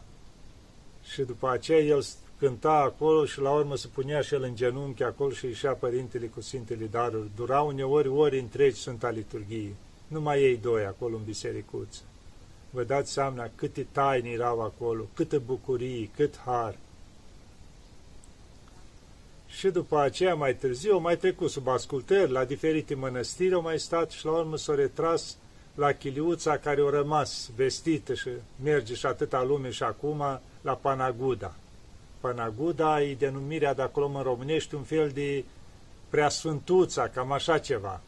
Și 1.03 1.21
după 1.21 1.50
aceea 1.50 1.79
el 1.79 2.05
cânta 2.39 2.74
acolo 2.74 3.25
și 3.25 3.39
la 3.39 3.51
urmă 3.51 3.75
se 3.75 3.88
punea 3.88 4.22
și 4.22 4.34
el 4.34 4.44
în 4.44 4.56
genunchi 4.56 5.03
acolo 5.03 5.32
și 5.32 5.46
ieșea 5.46 5.74
părintele 5.74 6.25
cu 6.25 6.41
Sfintele 6.41 6.86
Daruri. 6.86 7.29
Dura 7.36 7.62
uneori 7.62 8.08
ori 8.08 8.39
întregi 8.39 8.79
Sfânta 8.79 9.10
Liturghie. 9.10 9.75
Numai 10.08 10.41
ei 10.41 10.58
doi 10.58 10.86
acolo 10.86 11.15
în 11.15 11.24
bisericuță. 11.24 12.01
Vă 12.70 12.84
dați 12.84 13.12
seama 13.12 13.50
câte 13.56 13.88
taini 13.91 14.34
erau 14.34 14.62
acolo, 14.62 15.03
câtă 15.13 15.41
bucurie, 15.46 16.10
cât 16.15 16.38
har. 16.46 16.75
Și 19.48 19.70
după 19.70 20.00
aceea, 20.00 20.36
mai 20.36 20.56
târziu, 20.56 20.94
au 20.94 21.00
mai 21.00 21.17
trecut 21.17 21.50
sub 21.50 21.67
ascultări 21.67 22.32
la 22.32 22.46
diferite 22.46 22.96
mănăstiri, 22.96 23.53
au 23.53 23.62
mai 23.62 23.79
stat 23.79 24.12
și 24.12 24.25
la 24.25 24.32
urmă 24.32 24.58
s-au 24.58 24.75
retras 24.75 25.38
la 25.75 25.91
chiliuța 25.91 26.58
care 26.58 26.82
au 26.82 26.89
rămas 26.89 27.50
vestită 27.56 28.13
și 28.13 28.29
merge 28.63 28.94
și 28.94 29.06
atâta 29.06 29.44
lume 29.44 29.70
și 29.70 29.84
acum 29.84 30.39
la 30.62 30.74
Panaguda. 30.74 31.56
Panaguda 32.19 33.01
e 33.01 33.15
denumirea 33.15 33.74
de 33.74 33.81
acolo 33.81 34.05
în 34.05 34.21
românești 34.21 34.75
un 34.75 34.83
fel 34.83 35.09
de 35.09 35.43
preasfântuța, 36.09 37.07
cam 37.07 37.31
așa 37.31 37.57
ceva. 37.57 38.01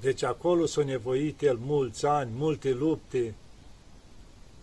Deci 0.00 0.22
acolo 0.22 0.66
s-a 0.66 0.84
nevoit 0.84 1.42
el 1.42 1.56
mulți 1.56 2.06
ani, 2.06 2.30
multe 2.34 2.72
lupte, 2.72 3.34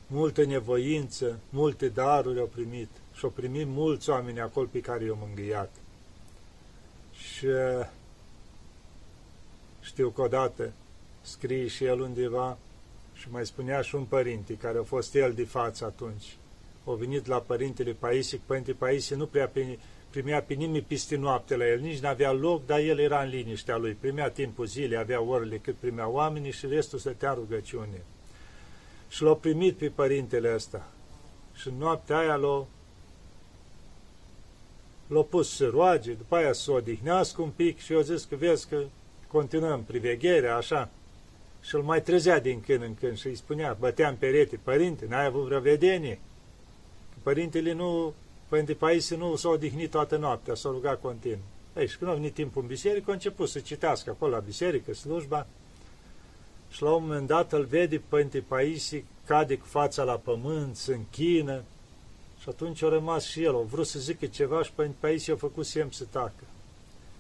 multă 0.08 0.46
nevoință, 0.46 1.40
multe 1.50 1.88
daruri 1.90 2.40
au 2.40 2.46
primit 2.46 2.90
și 3.14 3.24
au 3.24 3.30
primit 3.30 3.68
mulți 3.68 4.10
oameni 4.10 4.40
acolo 4.40 4.68
pe 4.72 4.80
care 4.82 5.04
i-au 5.04 5.18
mângâiat. 5.22 5.72
Și 7.12 7.48
știu 9.82 10.10
că 10.10 10.22
odată 10.22 10.72
scrie 11.22 11.68
și 11.68 11.84
el 11.84 12.00
undeva 12.00 12.58
și 13.14 13.28
mai 13.32 13.46
spunea 13.46 13.82
și 13.82 13.96
un 13.96 14.04
părinte 14.04 14.54
care 14.54 14.78
a 14.78 14.84
fost 14.84 15.16
el 15.16 15.34
de 15.34 15.46
față 15.46 15.86
atunci. 15.86 16.38
A 16.88 16.94
venit 16.94 17.26
la 17.26 17.38
părintele 17.40 17.92
Paisie, 17.92 18.42
părinte 18.46 18.74
Paisie 18.74 19.16
nu 19.16 19.26
prea 19.26 19.52
primea 20.10 20.42
pe 20.42 20.54
nimeni 20.54 20.84
peste 20.84 21.16
noapte 21.16 21.56
la 21.56 21.68
el, 21.68 21.80
nici 21.80 22.00
n-avea 22.00 22.32
loc, 22.32 22.66
dar 22.66 22.80
el 22.80 23.00
era 23.00 23.22
în 23.22 23.30
liniștea 23.30 23.78
lui, 23.78 23.98
primea 24.00 24.30
timpul 24.30 24.66
zilei, 24.66 24.98
avea 24.98 25.22
orele 25.22 25.58
cât 25.58 25.76
primea 25.76 26.08
oamenii 26.08 26.52
și 26.52 26.66
restul 26.66 27.00
stătea 27.00 27.30
în 27.30 27.36
rugăciune. 27.36 28.04
Și 29.10 29.24
l-a 29.24 29.34
primit 29.34 29.78
pe 29.78 29.90
părintele 29.90 30.54
ăsta. 30.54 30.92
Și 31.54 31.72
noaptea 31.78 32.18
aia 32.18 32.36
l-a 32.36 32.66
l-a 35.08 35.22
pus 35.22 35.56
să 35.56 35.68
roage, 35.68 36.12
după 36.12 36.36
aia 36.36 36.54
să 36.54 36.72
o 36.72 36.74
odihnească 36.74 37.42
un 37.42 37.50
pic 37.50 37.80
și 37.80 37.94
eu 37.94 38.02
zis 38.02 38.24
că 38.24 38.36
vezi 38.36 38.68
că 38.68 38.84
continuăm 39.28 39.84
privegherea, 39.84 40.56
așa. 40.56 40.90
Și 41.62 41.76
îl 41.76 41.82
mai 41.82 42.02
trezea 42.02 42.40
din 42.40 42.62
când 42.62 42.84
în 42.84 42.96
când 42.96 43.18
și 43.18 43.28
îi 43.28 43.36
spunea, 43.36 43.78
băteam 43.80 44.16
perete, 44.16 44.60
părinte, 44.64 45.06
n-ai 45.10 45.26
avut 45.26 45.44
vreo 45.44 45.60
vedenie? 45.60 46.20
Părintele 47.28 47.74
nu, 47.74 48.14
Părinte 48.48 48.74
Paisie 48.74 49.16
nu 49.16 49.36
s-a 49.36 49.50
odihnit 49.50 49.92
toată 49.92 50.18
noaptea, 50.18 50.56
s-a 50.56 50.70
rugat 50.70 51.02
continuu. 51.02 51.44
Ei, 51.78 51.88
și 51.88 51.98
când 51.98 52.12
a 52.12 52.14
venit 52.14 52.34
timpul 52.34 52.62
în 52.62 52.68
biserică, 52.68 53.10
a 53.10 53.14
început 53.14 53.50
să 53.50 53.60
citească 53.60 54.10
acolo 54.10 54.32
la 54.32 54.40
biserică, 54.40 54.94
slujba, 54.94 55.48
și 56.70 56.82
la 56.82 56.94
un 56.94 57.04
moment 57.04 57.28
dat 57.28 57.54
îl 57.54 57.64
vede 57.64 58.02
Părinte 58.08 58.40
Paisie, 58.40 59.06
cade 59.26 59.58
cu 59.58 59.66
fața 59.66 60.04
la 60.04 60.14
pământ, 60.14 60.76
se 60.76 60.94
închină, 60.94 61.64
și 62.40 62.50
atunci 62.50 62.84
a 62.84 62.90
rămas 62.90 63.26
și 63.26 63.44
el, 63.44 63.56
a 63.56 63.60
vrut 63.60 63.88
să 63.88 64.00
zică 64.00 64.26
ceva 64.26 64.64
și 64.64 64.72
Părinte 64.72 64.98
Paisie 65.00 65.34
a 65.34 65.36
făcut 65.36 65.66
semn 65.66 65.92
să 65.92 66.06
tacă. 66.10 66.44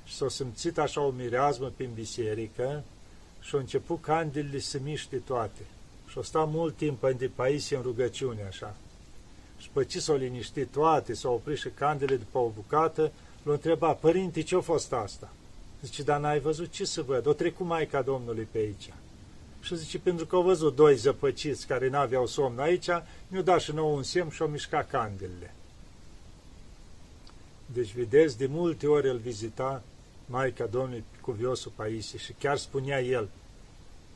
Și 0.05 0.15
s-a 0.15 0.29
simțit 0.29 0.77
așa 0.77 1.01
o 1.01 1.09
mireazmă 1.09 1.71
prin 1.75 1.89
biserică 1.93 2.83
și 3.39 3.53
au 3.53 3.59
început 3.59 4.01
candelele 4.01 4.59
să 4.59 4.79
miște 4.83 5.17
toate. 5.17 5.61
Și 6.07 6.17
a 6.17 6.21
stat 6.21 6.49
mult 6.49 6.77
timp 6.77 6.99
Părinte 6.99 7.31
Paisie 7.35 7.75
în 7.75 7.81
rugăciune 7.81 8.43
așa. 8.43 8.75
Și 9.57 9.69
pe 9.73 9.85
ce 9.85 9.99
s-au 9.99 10.15
liniștit 10.15 10.67
toate, 10.71 11.13
s-au 11.13 11.33
oprit 11.33 11.57
și 11.57 11.69
candele 11.69 12.15
după 12.15 12.37
o 12.37 12.51
bucată, 12.55 13.11
l-a 13.43 13.51
întrebat, 13.51 13.99
părinte, 13.99 14.41
ce-a 14.41 14.59
fost 14.59 14.93
asta? 14.93 15.29
Zice, 15.81 16.03
dar 16.03 16.19
n-ai 16.19 16.39
văzut 16.39 16.71
ce 16.71 16.85
să 16.85 17.01
văd? 17.01 17.25
O 17.25 17.33
trecut 17.33 17.65
Maica 17.65 18.01
Domnului 18.01 18.47
pe 18.51 18.57
aici. 18.57 18.93
Și 19.61 19.75
zice, 19.75 19.99
pentru 19.99 20.25
că 20.25 20.35
au 20.35 20.41
văzut 20.41 20.75
doi 20.75 20.95
zăpăciți 20.95 21.67
care 21.67 21.89
n-aveau 21.89 22.27
somn 22.27 22.59
aici, 22.59 22.89
mi-au 23.27 23.43
dat 23.43 23.61
și 23.61 23.71
nou 23.71 23.95
un 23.95 24.03
semn 24.03 24.29
și 24.29 24.41
au 24.41 24.47
mișcat 24.47 24.89
candelele. 24.89 25.53
Deci, 27.73 27.93
vedeți, 27.93 28.37
de 28.37 28.45
multe 28.45 28.87
ori 28.87 29.07
el 29.07 29.17
vizita 29.17 29.83
Maica 30.25 30.65
Domnului 30.65 31.03
cu 31.21 31.31
Viosul 31.31 31.71
Paisie 31.75 32.19
și 32.19 32.33
chiar 32.39 32.57
spunea 32.57 33.01
el, 33.01 33.29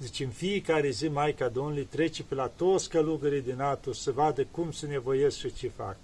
zice, 0.02 0.24
în 0.24 0.30
fiecare 0.30 0.90
zi 0.90 1.08
Maica 1.08 1.48
Domnului 1.48 1.84
trece 1.84 2.24
pe 2.24 2.36
la 2.36 2.48
toți 2.48 2.90
călugării 2.90 3.42
din 3.42 3.62
Atos 3.62 4.02
să 4.02 4.12
vadă 4.12 4.46
cum 4.52 4.72
se 4.72 4.88
nevoiesc 4.88 5.38
și 5.38 5.54
ce 5.54 5.72
fac. 5.76 5.98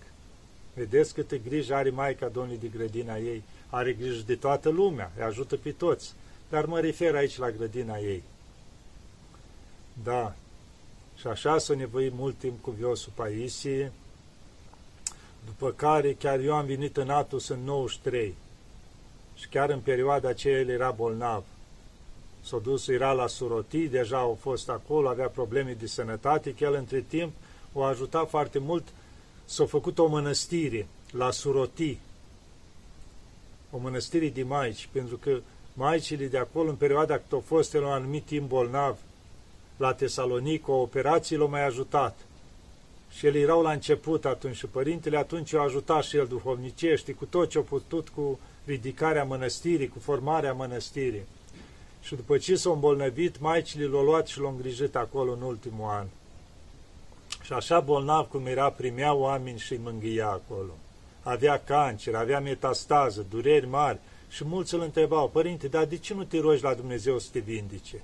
Vedeți 0.74 1.14
câtă 1.14 1.36
grijă 1.36 1.76
are 1.76 1.90
Maica 1.90 2.28
Domnului 2.28 2.60
de 2.60 2.78
grădina 2.78 3.18
ei. 3.18 3.44
Are 3.70 3.94
grijă 3.94 4.24
de 4.26 4.36
toată 4.36 4.70
lumea, 4.70 5.12
îi 5.18 5.24
ajută 5.24 5.56
pe 5.56 5.72
toți. 5.72 6.14
Dar 6.50 6.66
mă 6.66 6.80
refer 6.80 7.16
aici 7.16 7.38
la 7.38 7.52
grădina 7.52 7.98
ei. 7.98 8.24
Da. 10.04 10.36
Și 11.16 11.28
așa 11.28 11.58
s-a 11.58 11.74
nevoit 11.74 12.14
mult 12.14 12.38
timp 12.38 12.62
cu 12.62 12.72
Viosul 12.72 13.12
Paisie, 13.16 13.92
după 15.46 15.72
care 15.72 16.14
chiar 16.14 16.40
eu 16.40 16.54
am 16.54 16.66
venit 16.66 16.98
în 16.98 17.10
Atos 17.10 17.48
în 17.48 17.60
93 17.64 18.36
și 19.36 19.48
chiar 19.48 19.70
în 19.70 19.80
perioada 19.80 20.30
aceea 20.30 20.60
el 20.60 20.70
era 20.70 20.92
bolnav. 20.92 21.44
S-a 22.48 22.58
dus, 22.58 22.88
era 22.88 23.12
la 23.12 23.28
Suroti, 23.28 23.88
deja 23.88 24.18
au 24.18 24.38
fost 24.42 24.70
acolo, 24.70 25.10
avea 25.10 25.28
probleme 25.28 25.76
de 25.80 25.88
sănătate, 25.88 26.54
că 26.54 26.64
el 26.64 26.74
între 26.74 27.06
timp 27.08 27.32
o 27.74 27.84
ajutat 27.84 28.30
foarte 28.30 28.60
mult, 28.60 28.84
s-a 29.46 29.66
făcut 29.66 29.98
o 29.98 30.08
mănăstire 30.08 30.88
la 31.12 31.32
Suroti, 31.32 31.98
o 33.72 33.78
mănăstire 33.78 34.30
de 34.30 34.44
maici, 34.44 34.90
pentru 34.92 35.18
că 35.18 35.40
maicile 35.74 36.28
de 36.28 36.38
acolo, 36.38 36.70
în 36.70 36.76
perioada 36.76 37.14
când 37.14 37.34
au 37.34 37.44
fost 37.46 37.74
el 37.74 37.84
un 37.84 37.90
anumit 37.90 38.26
timp 38.26 38.48
bolnav, 38.48 38.98
la 39.78 39.94
Tesalonic, 39.94 40.68
o 40.68 40.74
operație 40.74 41.38
l-a 41.38 41.46
mai 41.46 41.66
ajutat. 41.66 42.18
Și 43.10 43.26
el 43.26 43.36
erau 43.36 43.62
la 43.62 43.72
început 43.72 44.26
atunci 44.26 44.56
și 44.56 44.66
părintele 44.66 45.18
atunci 45.18 45.54
o 45.54 45.62
ajutat 45.62 46.04
și 46.04 46.18
el 46.18 46.28
duhovnicește. 46.28 47.12
Cu 47.12 47.26
tot 47.26 47.50
ce 47.50 47.58
a 47.58 47.62
putut 47.62 48.10
cu 48.10 48.40
ridicarea 48.66 49.24
mănăstirii, 49.24 49.88
cu 49.88 50.00
formarea 50.00 50.54
mănăstirii. 50.54 51.26
Și 52.08 52.16
după 52.16 52.38
ce 52.38 52.56
s-a 52.56 52.70
îmbolnăvit, 52.70 53.40
maicile 53.40 53.86
l-au 53.86 54.04
luat 54.04 54.28
și 54.28 54.40
l-au 54.40 54.50
îngrijit 54.50 54.96
acolo 54.96 55.32
în 55.32 55.42
ultimul 55.42 55.90
an. 55.90 56.06
Și 57.42 57.54
așa 57.54 57.80
bolnav 57.80 58.28
cum 58.28 58.46
era, 58.46 58.72
primea 58.72 59.14
oameni 59.14 59.60
și 59.60 59.72
îi 59.72 59.80
mângâia 59.84 60.28
acolo. 60.28 60.72
Avea 61.22 61.64
cancer, 61.64 62.16
avea 62.16 62.40
metastază, 62.40 63.26
dureri 63.30 63.68
mari 63.68 64.00
și 64.30 64.46
mulți 64.46 64.74
îl 64.74 64.82
întrebau, 64.82 65.30
părinte, 65.30 65.68
dar 65.68 65.86
de 65.86 65.98
ce 65.98 66.14
nu 66.14 66.24
te 66.24 66.40
rogi 66.40 66.64
la 66.64 66.74
Dumnezeu 66.74 67.20
să 67.20 67.28
te 67.32 67.40
vindice? 67.40 68.04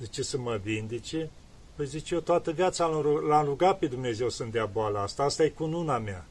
Zice 0.00 0.22
să 0.22 0.38
mă 0.38 0.60
vindice? 0.62 1.30
Păi 1.74 1.86
zice, 1.86 2.14
eu 2.14 2.20
toată 2.20 2.50
viața 2.50 2.86
l-am 3.28 3.44
rugat 3.44 3.78
pe 3.78 3.86
Dumnezeu 3.86 4.28
să-mi 4.28 4.50
dea 4.50 4.66
boala 4.66 5.02
asta, 5.02 5.22
asta 5.22 5.44
e 5.44 5.48
cununa 5.48 5.98
mea. 5.98 6.26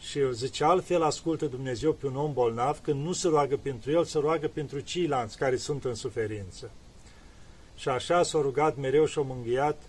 Și 0.00 0.18
el 0.18 0.32
zice, 0.32 0.64
altfel 0.64 1.02
ascultă 1.02 1.46
Dumnezeu 1.46 1.92
pe 1.92 2.06
un 2.06 2.16
om 2.16 2.32
bolnav 2.32 2.80
când 2.82 3.04
nu 3.04 3.12
se 3.12 3.28
roagă 3.28 3.56
pentru 3.56 3.90
el, 3.90 4.04
se 4.04 4.18
roagă 4.18 4.48
pentru 4.48 4.80
ceilalți 4.80 5.36
care 5.36 5.56
sunt 5.56 5.84
în 5.84 5.94
suferință. 5.94 6.70
Și 7.76 7.88
așa 7.88 8.22
s-a 8.22 8.40
rugat 8.40 8.76
mereu 8.76 9.06
și 9.06 9.18
a 9.18 9.22
mânghiat 9.22 9.82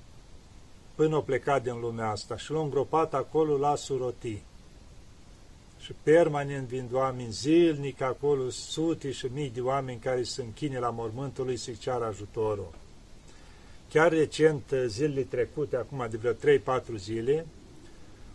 până 0.95 1.15
a 1.15 1.21
plecat 1.21 1.63
din 1.63 1.79
lumea 1.79 2.09
asta 2.09 2.37
și 2.37 2.51
l-a 2.51 2.59
îngropat 2.59 3.13
acolo 3.13 3.57
la 3.57 3.75
Suroti. 3.75 4.41
Și 5.79 5.93
permanent 6.03 6.67
vin 6.67 6.89
oameni 6.91 7.31
zilnic 7.31 8.01
acolo, 8.01 8.49
sute 8.49 9.11
și 9.11 9.27
mii 9.33 9.49
de 9.49 9.61
oameni 9.61 9.99
care 9.99 10.23
se 10.23 10.41
închine 10.41 10.79
la 10.79 10.89
mormântul 10.89 11.45
lui 11.45 11.57
să-i 11.57 11.77
ceară 11.77 12.05
ajutorul. 12.05 12.73
Chiar 13.89 14.11
recent, 14.11 14.63
zilele 14.85 15.21
trecute, 15.21 15.75
acum 15.75 16.07
de 16.09 16.17
vreo 16.17 16.79
3-4 16.79 16.81
zile, 16.95 17.45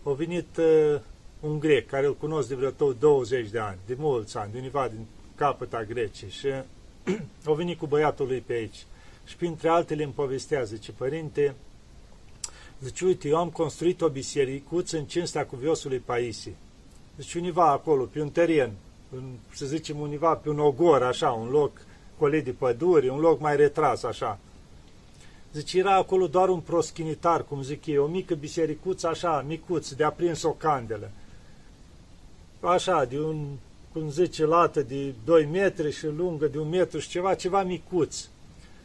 a 0.02 0.10
venit 0.10 0.56
uh, 0.56 1.00
un 1.46 1.58
grec 1.58 1.86
care 1.86 2.06
îl 2.06 2.16
cunosc 2.16 2.48
de 2.48 2.54
vreo 2.54 2.92
20 2.92 3.48
de 3.48 3.58
ani, 3.58 3.78
de 3.86 3.96
mulți 3.98 4.36
ani, 4.36 4.52
de 4.52 4.58
univa 4.58 4.88
din 4.88 5.06
capăta 5.34 5.84
Grecii 5.84 6.30
și 6.30 6.46
a 7.46 7.52
venit 7.52 7.78
cu 7.78 7.86
băiatul 7.86 8.26
lui 8.26 8.40
pe 8.40 8.52
aici. 8.52 8.86
Și 9.24 9.36
printre 9.36 9.68
altele 9.68 10.02
îmi 10.02 10.12
povestea, 10.12 10.62
zice, 10.62 10.92
părinte, 10.92 11.54
zice, 12.82 13.04
uite, 13.04 13.28
eu 13.28 13.36
am 13.36 13.50
construit 13.50 14.00
o 14.00 14.08
bisericuță 14.08 14.96
în 14.96 15.04
cinstea 15.04 15.46
cuviosului 15.46 15.98
Paisi. 15.98 16.50
Zice, 17.18 17.38
univa 17.38 17.70
acolo, 17.70 18.04
pe 18.04 18.20
un 18.20 18.30
teren, 18.30 18.72
în, 19.10 19.22
să 19.52 19.66
zicem 19.66 20.00
univa 20.00 20.34
pe 20.34 20.48
un 20.48 20.58
ogor, 20.58 21.02
așa, 21.02 21.30
un 21.30 21.48
loc 21.48 21.70
colit 22.18 22.44
de 22.44 22.50
păduri, 22.50 23.08
un 23.08 23.18
loc 23.18 23.40
mai 23.40 23.56
retras, 23.56 24.02
așa. 24.02 24.38
Zice, 25.52 25.78
era 25.78 25.94
acolo 25.94 26.26
doar 26.26 26.48
un 26.48 26.60
proschinitar, 26.60 27.44
cum 27.44 27.62
zic 27.62 27.86
eu, 27.86 28.04
o 28.04 28.06
mică 28.06 28.34
bisericuță, 28.34 29.08
așa, 29.08 29.44
micuț, 29.46 29.90
de 29.90 30.04
aprins 30.04 30.42
o 30.42 30.50
candelă. 30.50 31.10
Așa, 32.66 33.04
de 33.04 33.20
un, 33.20 33.46
cum 33.92 34.10
zice, 34.10 34.44
lată 34.44 34.82
de 34.82 35.14
2 35.24 35.44
metri 35.44 35.92
și 35.92 36.06
lungă 36.06 36.46
de 36.46 36.58
un 36.58 36.68
metru 36.68 36.98
și 36.98 37.08
ceva, 37.08 37.34
ceva 37.34 37.62
micuț. 37.62 38.24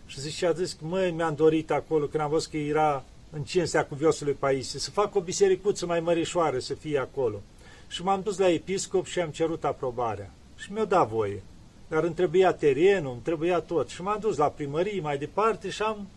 Și 0.06 0.20
zice, 0.20 0.46
a 0.46 0.52
zis, 0.52 0.78
măi, 0.82 1.12
mi-am 1.12 1.36
dorit 1.36 1.72
acolo, 1.72 2.06
când 2.06 2.24
am 2.24 2.30
văzut 2.30 2.52
că 2.52 2.58
era 2.58 3.04
în 3.32 3.44
cinstea 3.44 3.86
cuviosului 3.86 4.34
Paisie, 4.34 4.80
să 4.80 4.90
fac 4.90 5.16
o 5.16 5.22
bisericuță 5.22 5.86
mai 5.86 6.00
mărișoară 6.00 6.60
să 6.60 6.74
fie 6.74 6.98
acolo. 6.98 7.42
Și 7.88 8.04
m-am 8.04 8.22
dus 8.22 8.38
la 8.38 8.50
episcop 8.50 9.06
și 9.06 9.20
am 9.20 9.30
cerut 9.30 9.64
aprobarea. 9.64 10.32
Și 10.56 10.72
mi-a 10.72 10.86
dat 10.86 11.08
voie. 11.08 11.44
Dar 11.88 12.04
îmi 12.04 12.14
trebuia 12.14 12.54
terenul, 12.54 13.12
îmi 13.12 13.22
trebuia 13.22 13.60
tot. 13.60 13.90
Și 13.90 14.02
m-am 14.02 14.20
dus 14.20 14.38
la 14.38 14.48
primărie 14.48 15.02
mai 15.02 15.18
departe 15.18 15.70
și 15.70 15.82
am 15.82 16.08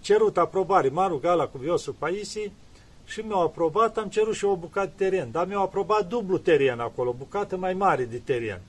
cerut 0.00 0.36
aprobare. 0.36 0.88
M-a 0.88 1.06
rugat 1.06 1.36
la 1.36 1.46
cuviosul 1.46 1.94
Paisie 1.98 2.52
și 3.04 3.20
mi-au 3.20 3.42
aprobat, 3.42 3.96
am 3.96 4.08
cerut 4.08 4.34
și 4.34 4.44
o 4.44 4.56
bucată 4.56 4.92
de 4.96 5.08
teren. 5.08 5.30
Dar 5.30 5.46
mi-au 5.46 5.62
aprobat 5.62 6.08
dublu 6.08 6.38
teren 6.38 6.80
acolo, 6.80 7.10
o 7.10 7.12
bucată 7.12 7.56
mai 7.56 7.74
mare 7.74 8.04
de 8.04 8.18
teren. 8.18 8.60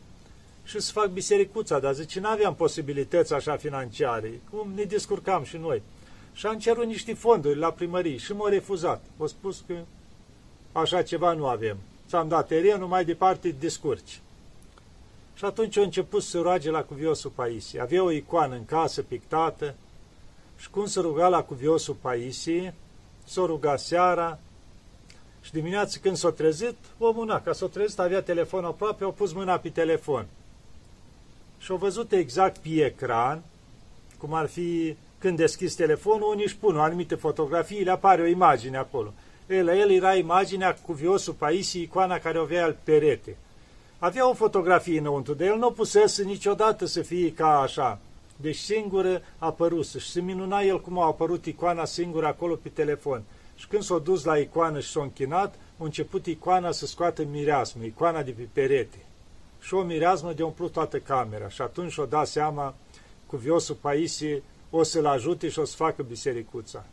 Și 0.63 0.79
să 0.79 0.91
fac 0.91 1.07
bisericuța, 1.07 1.79
dar 1.79 1.93
zice, 1.93 2.19
nu 2.19 2.27
aveam 2.27 2.55
posibilități 2.55 3.33
așa 3.33 3.55
financiare, 3.55 4.41
cum 4.49 4.71
ne 4.75 4.83
descurcam 4.83 5.43
și 5.43 5.57
noi. 5.57 5.81
Și 6.33 6.45
am 6.45 6.59
cerut 6.59 6.85
niște 6.85 7.13
fonduri 7.13 7.59
la 7.59 7.71
primărie 7.71 8.17
și 8.17 8.33
m-au 8.33 8.47
refuzat. 8.47 9.03
Au 9.19 9.27
spus 9.27 9.63
că 9.67 9.75
așa 10.71 11.01
ceva 11.01 11.33
nu 11.33 11.47
avem. 11.47 11.77
Ți-am 12.07 12.27
dat 12.27 12.47
terenul, 12.47 12.87
mai 12.87 13.05
departe 13.05 13.55
descurci. 13.59 14.21
Și 15.33 15.45
atunci 15.45 15.77
au 15.77 15.83
început 15.83 16.23
să 16.23 16.39
roage 16.39 16.69
la 16.69 16.83
cuviosul 16.83 17.31
Paisie. 17.35 17.81
Avea 17.81 18.03
o 18.03 18.11
icoană 18.11 18.55
în 18.55 18.65
casă 18.65 19.01
pictată 19.01 19.75
și 20.57 20.69
cum 20.69 20.85
să 20.85 21.01
ruga 21.01 21.27
la 21.27 21.43
cuviosul 21.43 21.95
Paisie, 22.01 22.73
s-o 23.25 23.46
ruga 23.46 23.75
seara 23.75 24.39
și 25.41 25.51
dimineața 25.51 25.98
când 26.01 26.15
s-a 26.15 26.32
trezit, 26.32 26.75
omul 26.98 27.25
na, 27.25 27.41
ca 27.41 27.53
s-a 27.53 27.67
trezit, 27.67 28.00
avea 28.00 28.22
telefonul 28.22 28.70
aproape, 28.70 29.03
au 29.03 29.12
pus 29.12 29.34
mâna 29.34 29.58
pe 29.58 29.70
telefon. 29.70 30.25
Și 31.58 31.72
au 31.72 31.77
văzut 31.77 32.12
exact 32.12 32.57
pe 32.57 32.85
ecran, 32.85 33.44
cum 34.18 34.33
ar 34.33 34.48
fi 34.48 34.96
când 35.18 35.38
deschis 35.38 35.75
telefonul, 35.75 36.31
unii 36.31 36.44
își 36.44 36.57
pun 36.57 36.77
o 36.77 36.81
anumite 36.81 37.16
fotografii, 37.16 37.83
le 37.83 37.92
apare 37.92 38.22
o 38.22 38.25
imagine 38.25 38.77
acolo. 38.77 39.14
El, 39.48 39.68
el 39.68 39.92
era 39.92 40.16
imaginea 40.16 40.74
cu 40.74 40.94
viosul 40.94 41.33
Paisi, 41.33 41.81
icoana 41.81 42.20
care 42.20 42.40
o 42.40 42.42
avea 42.42 42.64
al 42.64 42.77
perete. 42.83 43.38
Avea 44.00 44.29
o 44.29 44.33
fotografie 44.33 45.00
înăuntru 45.00 45.33
de 45.33 45.46
el, 45.46 45.57
nu 45.57 45.72
pusese 45.72 46.24
niciodată 46.24 46.85
să 46.85 47.01
fie 47.01 47.33
ca 47.33 47.59
așa. 47.59 48.00
Deci 48.35 48.55
singură 48.55 49.21
a 49.37 49.45
apărut 49.45 49.87
și 49.87 50.11
se 50.11 50.21
minuna 50.21 50.61
el 50.61 50.81
cum 50.81 51.00
a 51.00 51.05
apărut 51.05 51.45
icoana 51.45 51.85
singură 51.85 52.27
acolo 52.27 52.55
pe 52.55 52.69
telefon. 52.69 53.24
Și 53.55 53.67
când 53.67 53.83
s-a 53.83 53.98
dus 53.98 54.24
la 54.24 54.37
icoană 54.37 54.79
și 54.79 54.89
s-a 54.89 55.01
închinat, 55.01 55.55
a 55.55 55.83
început 55.83 56.25
icoana 56.25 56.71
să 56.71 56.85
scoată 56.85 57.24
mireasmă, 57.24 57.83
icoana 57.83 58.24
de 58.24 58.31
pe 58.31 58.48
perete. 58.53 59.05
Și 59.59 59.74
o 59.74 59.81
mireasmă 59.81 60.33
de 60.33 60.43
umplut 60.43 60.71
toată 60.71 61.00
camera. 61.00 61.50
Și 61.50 61.61
atunci 61.61 61.91
și-o 61.91 62.05
dat 62.05 62.27
seama 62.27 62.75
cu 63.25 63.35
viosul 63.35 63.77
Paisie 63.81 64.43
o 64.69 64.83
să-l 64.83 65.05
ajute 65.05 65.50
și 65.50 65.59
o 65.59 65.65
să 65.65 65.75
facă 65.75 66.03
bisericuța. 66.03 66.85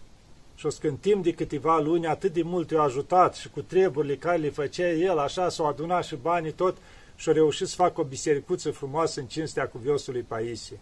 Și 0.54 0.66
o 0.66 0.70
să 0.70 0.92
timp 1.00 1.22
de 1.22 1.32
câteva 1.32 1.78
luni 1.78 2.06
atât 2.06 2.32
de 2.32 2.42
mult 2.42 2.70
i-a 2.70 2.80
ajutat 2.80 3.34
și 3.34 3.50
cu 3.50 3.62
treburile 3.62 4.16
care 4.16 4.36
le 4.36 4.50
făcea 4.50 4.90
el, 4.90 5.18
așa 5.18 5.48
s-au 5.48 5.66
adunat 5.66 6.04
și 6.04 6.16
banii 6.16 6.52
tot 6.52 6.76
și 7.16 7.28
au 7.28 7.34
reușit 7.34 7.66
să 7.66 7.74
facă 7.74 8.00
o 8.00 8.04
bisericuță 8.04 8.70
frumoasă 8.70 9.20
în 9.20 9.26
cinstea 9.26 9.68
cuviosului 9.68 10.22
Paisie. 10.22 10.80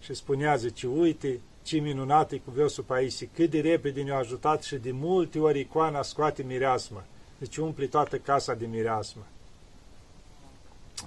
Și 0.00 0.14
spunea, 0.14 0.56
zice, 0.56 0.86
uite 0.86 1.40
ce 1.62 1.78
minunat 1.78 2.32
e 2.32 2.38
cuviosul 2.38 2.84
Paisie, 2.84 3.28
cât 3.34 3.50
de 3.50 3.60
repede 3.60 4.02
ne-a 4.02 4.16
ajutat 4.16 4.62
și 4.62 4.76
de 4.76 4.90
multe 4.90 5.38
ori 5.38 5.60
icoana 5.60 6.02
scoate 6.02 6.42
mireasmă. 6.42 7.04
Deci 7.38 7.56
umple 7.56 7.86
toată 7.86 8.18
casa 8.18 8.54
de 8.54 8.66
mireasmă. 8.66 9.22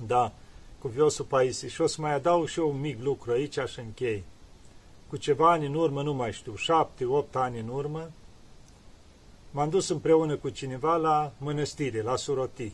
Da, 0.07 0.31
cuviosul 0.79 1.25
Paisie. 1.25 1.67
Și 1.67 1.81
o 1.81 1.87
să 1.87 2.01
mai 2.01 2.13
adaug 2.13 2.47
și 2.47 2.59
eu 2.59 2.69
un 2.69 2.79
mic 2.79 3.01
lucru 3.01 3.31
aici 3.31 3.59
și 3.59 3.79
închei 3.79 4.23
cu 5.13 5.19
ceva 5.19 5.51
ani 5.51 5.65
în 5.65 5.73
urmă, 5.73 6.01
nu 6.01 6.13
mai 6.13 6.31
știu, 6.31 6.55
șapte, 6.55 7.05
opt 7.05 7.35
ani 7.35 7.59
în 7.59 7.67
urmă, 7.67 8.11
m-am 9.51 9.69
dus 9.69 9.89
împreună 9.89 10.35
cu 10.35 10.49
cineva 10.49 10.95
la 10.95 11.31
mănăstire, 11.37 12.01
la 12.01 12.15
Suroti. 12.15 12.71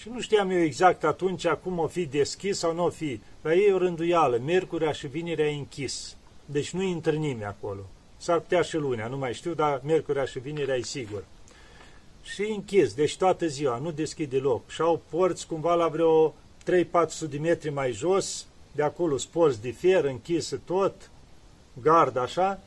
Și 0.00 0.08
nu 0.08 0.20
știam 0.20 0.50
eu 0.50 0.58
exact 0.58 1.04
atunci 1.04 1.46
cum 1.46 1.78
o 1.78 1.86
fi 1.86 2.06
deschis 2.06 2.58
sau 2.58 2.74
nu 2.74 2.84
o 2.84 2.90
fi. 2.90 3.20
La 3.42 3.54
ei 3.54 3.72
o 3.72 3.78
rânduială, 3.78 4.36
miercurea 4.36 4.92
și 4.92 5.06
vinerea 5.06 5.50
e 5.50 5.56
închis. 5.56 6.16
Deci 6.44 6.70
nu 6.70 6.82
intră 6.82 7.12
nimeni 7.12 7.44
acolo. 7.44 7.80
S-ar 8.16 8.38
putea 8.38 8.62
și 8.62 8.76
lunea, 8.76 9.06
nu 9.06 9.16
mai 9.16 9.34
știu, 9.34 9.54
dar 9.54 9.80
miercurea 9.84 10.24
și 10.24 10.38
vinerea 10.38 10.74
e 10.74 10.82
sigur. 10.82 11.24
Și 12.22 12.42
închis, 12.42 12.94
deci 12.94 13.16
toată 13.16 13.46
ziua, 13.46 13.78
nu 13.78 13.90
deschid 13.90 14.30
deloc. 14.30 14.70
Și 14.70 14.80
au 14.80 15.02
porți 15.08 15.46
cumva 15.46 15.74
la 15.74 15.88
vreo 15.88 16.28
3-400 16.30 16.34
de 17.28 17.38
metri 17.38 17.70
mai 17.70 17.92
jos, 17.92 18.46
de 18.72 18.82
acolo 18.82 19.16
sporți 19.16 19.62
de 19.62 19.70
fier, 19.70 20.04
închisă 20.04 20.60
tot, 20.64 21.10
gard 21.82 22.16
așa, 22.16 22.60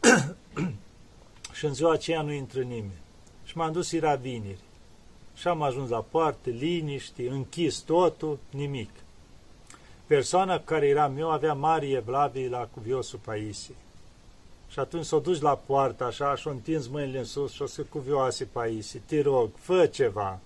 și 1.56 1.64
în 1.64 1.74
ziua 1.74 1.92
aceea 1.92 2.22
nu 2.22 2.32
intră 2.32 2.60
nimeni. 2.60 3.00
Și 3.44 3.56
m-am 3.56 3.72
dus, 3.72 3.92
era 3.92 4.14
vineri. 4.14 4.65
Și 5.36 5.48
am 5.48 5.62
ajuns 5.62 5.90
la 5.90 6.00
poartă, 6.10 6.50
liniște, 6.50 7.28
închis 7.28 7.78
totul, 7.78 8.38
nimic. 8.50 8.90
Persoana 10.06 10.60
care 10.60 10.86
era 10.86 11.12
eu 11.18 11.30
avea 11.30 11.54
mari 11.54 11.92
evlavii 11.92 12.48
la 12.48 12.68
cuviosul 12.74 13.18
Paisie. 13.24 13.74
Și 14.68 14.78
atunci 14.78 15.04
s-o 15.04 15.18
duci 15.18 15.40
la 15.40 15.54
poartă 15.66 16.04
așa 16.04 16.34
și-o 16.34 16.50
întins 16.50 16.86
mâinile 16.86 17.18
în 17.18 17.24
sus 17.24 17.52
și 17.52 17.62
o 17.62 17.66
să 17.66 17.82
cuvioase 17.82 18.44
Paisie. 18.44 19.02
Te 19.06 19.22
rog, 19.22 19.50
fă 19.54 19.86
ceva. 19.86 20.38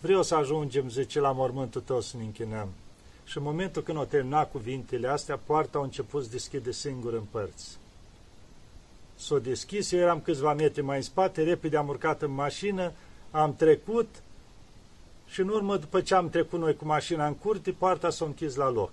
Vreau 0.00 0.22
să 0.22 0.34
ajungem, 0.34 0.88
zice, 0.88 1.20
la 1.20 1.32
mormântul 1.32 1.80
tău 1.80 2.00
să 2.00 2.16
ne 2.16 2.22
închinăm. 2.22 2.68
Și 3.24 3.36
în 3.36 3.42
momentul 3.42 3.82
când 3.82 3.98
o 3.98 4.04
termina 4.04 4.44
cuvintele 4.44 5.08
astea, 5.08 5.36
poarta 5.36 5.78
a 5.78 5.82
început 5.82 6.24
să 6.24 6.30
deschide 6.30 6.72
singur 6.72 7.12
în 7.12 7.24
părți. 7.30 7.78
S-o 9.16 9.38
deschis, 9.38 9.92
eu 9.92 10.00
eram 10.00 10.20
câțiva 10.20 10.54
metri 10.54 10.82
mai 10.82 10.96
în 10.96 11.02
spate, 11.02 11.42
repede 11.42 11.76
am 11.76 11.88
urcat 11.88 12.22
în 12.22 12.30
mașină, 12.30 12.92
am 13.30 13.54
trecut 13.54 14.08
și 15.26 15.40
în 15.40 15.48
urmă, 15.48 15.76
după 15.76 16.00
ce 16.00 16.14
am 16.14 16.28
trecut 16.28 16.58
noi 16.58 16.76
cu 16.76 16.84
mașina 16.84 17.26
în 17.26 17.34
curte, 17.34 17.72
poarta 17.72 18.10
s-a 18.10 18.24
închis 18.24 18.54
la 18.54 18.70
loc. 18.70 18.92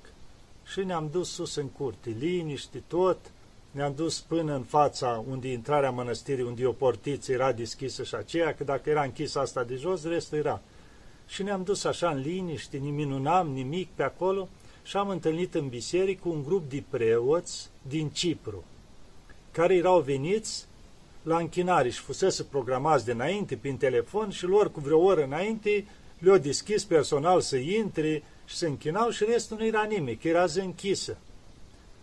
Și 0.65 0.83
ne-am 0.83 1.09
dus 1.11 1.29
sus 1.29 1.55
în 1.55 1.67
curte, 1.67 2.15
liniști 2.19 2.77
tot, 2.87 3.17
ne-am 3.71 3.93
dus 3.95 4.19
până 4.19 4.55
în 4.55 4.63
fața 4.63 5.23
unde 5.29 5.51
intrarea 5.51 5.91
mănăstirii, 5.91 6.43
unde 6.43 6.65
o 6.65 6.71
portiță 6.71 7.31
era 7.31 7.51
deschisă 7.51 8.03
și 8.03 8.15
aceea, 8.15 8.55
că 8.55 8.63
dacă 8.63 8.89
era 8.89 9.03
închisă 9.03 9.39
asta 9.39 9.63
de 9.63 9.75
jos, 9.75 10.03
restul 10.03 10.37
era. 10.37 10.61
Și 11.27 11.43
ne-am 11.43 11.63
dus 11.63 11.83
așa 11.83 12.09
în 12.09 12.19
liniște, 12.19 12.77
ne 12.77 12.89
minunam 12.89 13.47
nimic 13.47 13.87
pe 13.95 14.03
acolo. 14.03 14.47
Și 14.83 14.97
am 14.97 15.09
întâlnit 15.09 15.53
în 15.53 15.67
biserică 15.67 16.27
un 16.27 16.43
grup 16.43 16.69
de 16.69 16.83
preoți 16.89 17.69
din 17.81 18.09
Cipru, 18.09 18.63
care 19.51 19.75
erau 19.75 19.99
veniți 19.99 20.65
la 21.23 21.37
închinare 21.37 21.89
și 21.89 21.99
fusese 21.99 22.43
programați 22.43 23.05
de 23.05 23.11
înainte 23.11 23.55
prin 23.55 23.77
telefon 23.77 24.29
și 24.29 24.45
lor 24.45 24.71
cu 24.71 24.79
vreo 24.79 24.99
oră 24.99 25.23
înainte 25.23 25.85
le-au 26.19 26.37
deschis 26.37 26.83
personal 26.83 27.41
să 27.41 27.55
intre 27.55 28.23
și 28.45 28.55
să 28.55 28.65
închinau 28.65 29.09
și 29.09 29.23
restul 29.23 29.57
nu 29.57 29.65
era 29.65 29.83
nimic, 29.83 30.23
era 30.23 30.45
zi 30.45 30.59
închisă. 30.59 31.17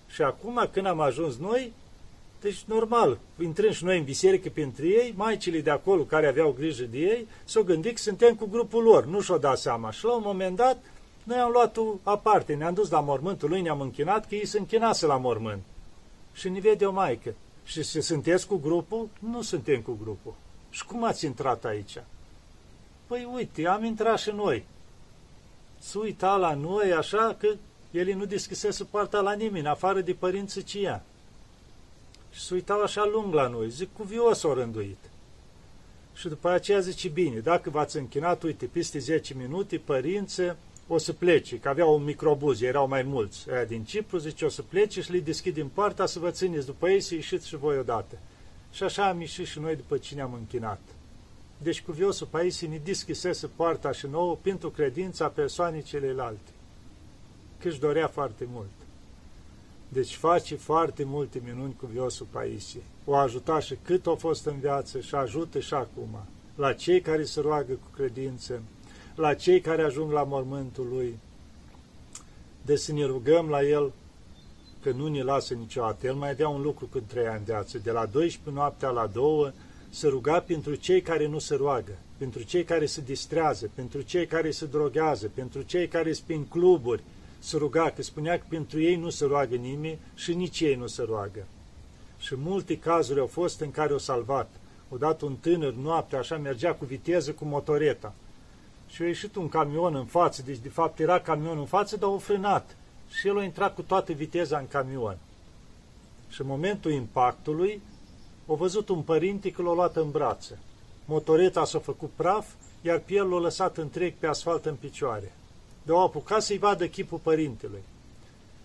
Și 0.09 0.22
acum 0.22 0.68
când 0.72 0.87
am 0.87 1.00
ajuns 1.00 1.37
noi, 1.37 1.72
Deci, 2.40 2.64
normal, 2.66 3.18
intrând 3.42 3.72
și 3.72 3.85
noi 3.85 3.98
în 3.98 4.04
biserică 4.04 4.48
pentru 4.54 4.87
ei, 4.87 5.14
maicile 5.16 5.61
de 5.61 5.70
acolo 5.70 6.02
care 6.02 6.26
aveau 6.26 6.52
grijă 6.59 6.85
de 6.85 6.98
ei, 6.98 7.28
s-au 7.44 7.62
gândit 7.62 7.94
că 7.94 8.00
suntem 8.02 8.35
cu 8.35 8.46
grupul 8.46 8.83
lor, 8.83 9.06
nu 9.06 9.20
și-o 9.20 9.38
dat 9.38 9.59
seama. 9.59 9.90
Și 9.90 10.04
la 10.04 10.14
un 10.14 10.22
moment 10.24 10.56
dat, 10.56 10.83
noi 11.22 11.38
am 11.38 11.50
luat-o 11.50 11.85
aparte, 12.02 12.54
ne-am 12.54 12.74
dus 12.74 12.90
la 12.90 13.00
mormântul 13.00 13.48
lui, 13.48 13.61
ne-am 13.61 13.80
închinat, 13.80 14.28
că 14.28 14.35
ei 14.35 14.46
se 14.46 14.59
închinase 14.59 15.06
la 15.06 15.16
mormânt. 15.16 15.62
Și 16.33 16.48
ne 16.48 16.61
vede 16.61 16.87
o 16.87 16.92
maică. 16.92 17.35
Și 17.64 17.83
se 17.83 18.01
sunteți 18.01 18.46
cu 18.46 18.57
grupul? 18.57 19.09
Nu 19.18 19.42
suntem 19.42 19.81
cu 19.81 19.99
grupul. 20.03 20.35
Și 20.70 20.85
cum 20.85 21.05
ați 21.05 21.25
intrat 21.25 21.64
aici? 21.64 21.96
Păi 23.07 23.29
uite, 23.35 23.66
am 23.66 23.85
intrat 23.85 24.18
și 24.18 24.31
noi. 24.31 24.64
Să 25.79 25.99
uita 25.99 26.37
la 26.37 26.55
noi 26.55 26.92
așa 26.92 27.37
că 27.38 27.55
el 27.90 28.14
nu 28.14 28.25
deschisese 28.25 28.85
poarta 28.85 29.20
la 29.20 29.33
nimeni, 29.33 29.66
afară 29.66 30.01
de 30.01 30.12
părinții 30.12 30.62
ce 30.62 30.79
ea. 30.79 31.05
Și 32.31 32.40
se 32.40 32.55
uitau 32.55 32.83
așa 32.83 33.05
lung 33.05 33.35
la 33.35 33.49
noi, 33.49 33.70
zic, 33.70 33.88
cuvios 33.92 34.42
o 34.42 34.55
rânduit. 34.55 35.11
Și 36.14 36.29
după 36.29 36.49
aceea 36.49 36.81
zice, 36.81 37.09
bine, 37.09 37.38
dacă 37.38 37.70
v-ați 37.70 37.96
închinat, 37.96 38.42
uite, 38.42 38.66
peste 38.66 38.99
10 38.99 39.35
minute, 39.35 39.79
părință, 39.79 40.57
o 40.92 40.98
să 40.98 41.12
plece, 41.12 41.59
că 41.59 41.68
aveau 41.68 41.94
un 41.94 42.05
microbuz, 42.05 42.61
erau 42.61 42.88
mai 42.88 43.03
mulți 43.03 43.50
aia 43.50 43.64
din 43.64 43.85
Cipru, 43.85 44.18
zice, 44.18 44.44
o 44.44 44.48
să 44.48 44.62
plece 44.62 45.00
și 45.00 45.12
le 45.12 45.18
deschidem 45.18 45.68
poarta 45.68 46.07
să 46.07 46.18
vă 46.18 46.31
țineți 46.31 46.66
după 46.66 46.88
ei 46.88 47.00
să 47.00 47.14
ieșiți 47.14 47.48
și 47.48 47.57
voi 47.57 47.79
odată. 47.79 48.18
Și 48.72 48.83
așa 48.83 49.09
am 49.09 49.20
ieșit 49.20 49.46
și 49.46 49.59
noi 49.59 49.76
după 49.76 49.96
cine 49.96 50.20
am 50.20 50.33
închinat. 50.33 50.81
Deci 51.62 51.83
cuviosul 51.83 52.26
Paisie 52.31 52.68
ne 52.68 52.81
deschisese 52.85 53.46
poarta 53.46 53.92
și 53.92 54.07
nouă 54.07 54.38
pentru 54.42 54.70
credința 54.70 55.29
persoanei 55.29 55.83
celelalte. 55.83 56.50
Că 57.59 57.68
își 57.68 57.81
dorea 57.81 58.07
foarte 58.07 58.48
mult. 58.53 58.70
Deci 59.88 60.14
face 60.14 60.57
foarte 60.57 61.05
multe 61.05 61.42
minuni 61.44 61.76
cu 61.76 61.87
viosul 61.87 62.26
Paisie. 62.31 62.83
O 63.05 63.14
ajuta 63.14 63.61
și 63.61 63.76
cât 63.83 64.07
a 64.07 64.14
fost 64.14 64.46
în 64.46 64.59
viață 64.61 65.00
și 65.00 65.14
ajută 65.14 65.61
și 65.61 65.74
acum. 65.74 66.24
La 66.55 66.72
cei 66.72 67.00
care 67.00 67.24
se 67.24 67.40
roagă 67.40 67.72
cu 67.72 67.90
credință, 67.96 68.62
la 69.20 69.35
cei 69.35 69.61
care 69.61 69.83
ajung 69.83 70.12
la 70.12 70.22
mormântul 70.22 70.88
lui. 70.92 71.18
De 72.62 72.76
să 72.76 72.92
ne 72.92 73.04
rugăm 73.04 73.48
la 73.48 73.62
el 73.62 73.92
că 74.83 74.90
nu 74.90 75.09
ne 75.09 75.22
lasă 75.22 75.54
niciodată. 75.54 76.06
El 76.06 76.14
mai 76.14 76.30
avea 76.30 76.48
un 76.48 76.62
lucru 76.62 76.87
când 76.87 77.04
trei 77.06 77.26
ani 77.26 77.44
de 77.44 77.52
viață. 77.52 77.78
De 77.78 77.90
la 77.90 78.06
12 78.06 78.61
noaptea 78.61 78.88
la 78.88 79.06
2 79.06 79.52
se 79.90 80.09
ruga 80.09 80.40
pentru 80.40 80.74
cei 80.74 81.00
care 81.00 81.26
nu 81.26 81.38
se 81.38 81.54
roagă, 81.54 81.98
pentru 82.16 82.42
cei 82.42 82.64
care 82.64 82.87
se 82.87 83.00
distrează, 83.00 83.70
pentru 83.74 84.00
cei 84.00 84.26
care 84.26 84.50
se 84.50 84.66
droghează, 84.66 85.30
pentru 85.35 85.62
cei 85.62 85.88
care 85.88 86.12
spin 86.12 86.44
cluburi, 86.44 87.02
se 87.38 87.56
ruga, 87.56 87.90
că 87.90 88.02
spunea 88.02 88.38
că 88.38 88.44
pentru 88.48 88.80
ei 88.80 88.96
nu 88.96 89.11
se 89.11 89.24
roagă 89.24 89.54
nimeni 89.54 89.98
și 90.14 90.35
nici 90.35 90.61
ei 90.61 90.74
nu 90.74 90.87
se 90.87 91.02
roagă. 91.02 91.46
Și 92.18 92.35
multe 92.37 92.78
cazuri 92.78 93.20
au 93.20 93.26
fost 93.26 93.61
în 93.61 93.70
care 93.70 93.92
o 93.92 93.98
salvat. 93.98 94.50
Odată 94.88 95.24
un 95.24 95.37
tânăr 95.37 95.72
noaptea 95.72 96.18
așa 96.18 96.37
mergea 96.37 96.74
cu 96.74 96.85
viteză 96.85 97.33
cu 97.33 97.44
motoreta 97.44 98.14
și 98.92 99.03
a 99.03 99.07
ieșit 99.07 99.37
un 99.37 99.48
camion 99.48 99.94
în 99.94 100.05
față, 100.05 100.42
deci 100.42 100.59
de 100.59 100.68
fapt 100.68 100.98
era 100.98 101.20
camion 101.20 101.59
în 101.59 101.64
față, 101.64 101.96
dar 101.96 102.11
a 102.11 102.16
frânat 102.16 102.76
și 103.11 103.29
el 103.29 103.38
a 103.38 103.44
intrat 103.44 103.74
cu 103.74 103.83
toată 103.83 104.12
viteza 104.12 104.59
în 104.59 104.68
camion. 104.68 105.18
Și 106.29 106.40
în 106.40 106.46
momentul 106.46 106.92
impactului 106.92 107.83
a 108.46 108.53
văzut 108.53 108.88
un 108.88 109.03
părinte 109.03 109.50
că 109.50 109.62
l-a 109.62 109.74
luat 109.74 109.96
în 109.96 110.11
brațe. 110.11 110.59
Motoreta 111.05 111.64
s-a 111.64 111.79
făcut 111.79 112.11
praf, 112.16 112.46
iar 112.83 112.98
pe 112.98 113.14
el 113.14 113.29
l-a 113.29 113.38
lăsat 113.38 113.76
întreg 113.76 114.14
pe 114.18 114.26
asfalt 114.26 114.66
în 114.66 114.74
picioare. 114.74 115.33
De 115.83 115.92
o 115.92 116.00
apucat 116.00 116.42
să-i 116.42 116.59
vadă 116.59 116.87
chipul 116.87 117.18
părintelui. 117.18 117.83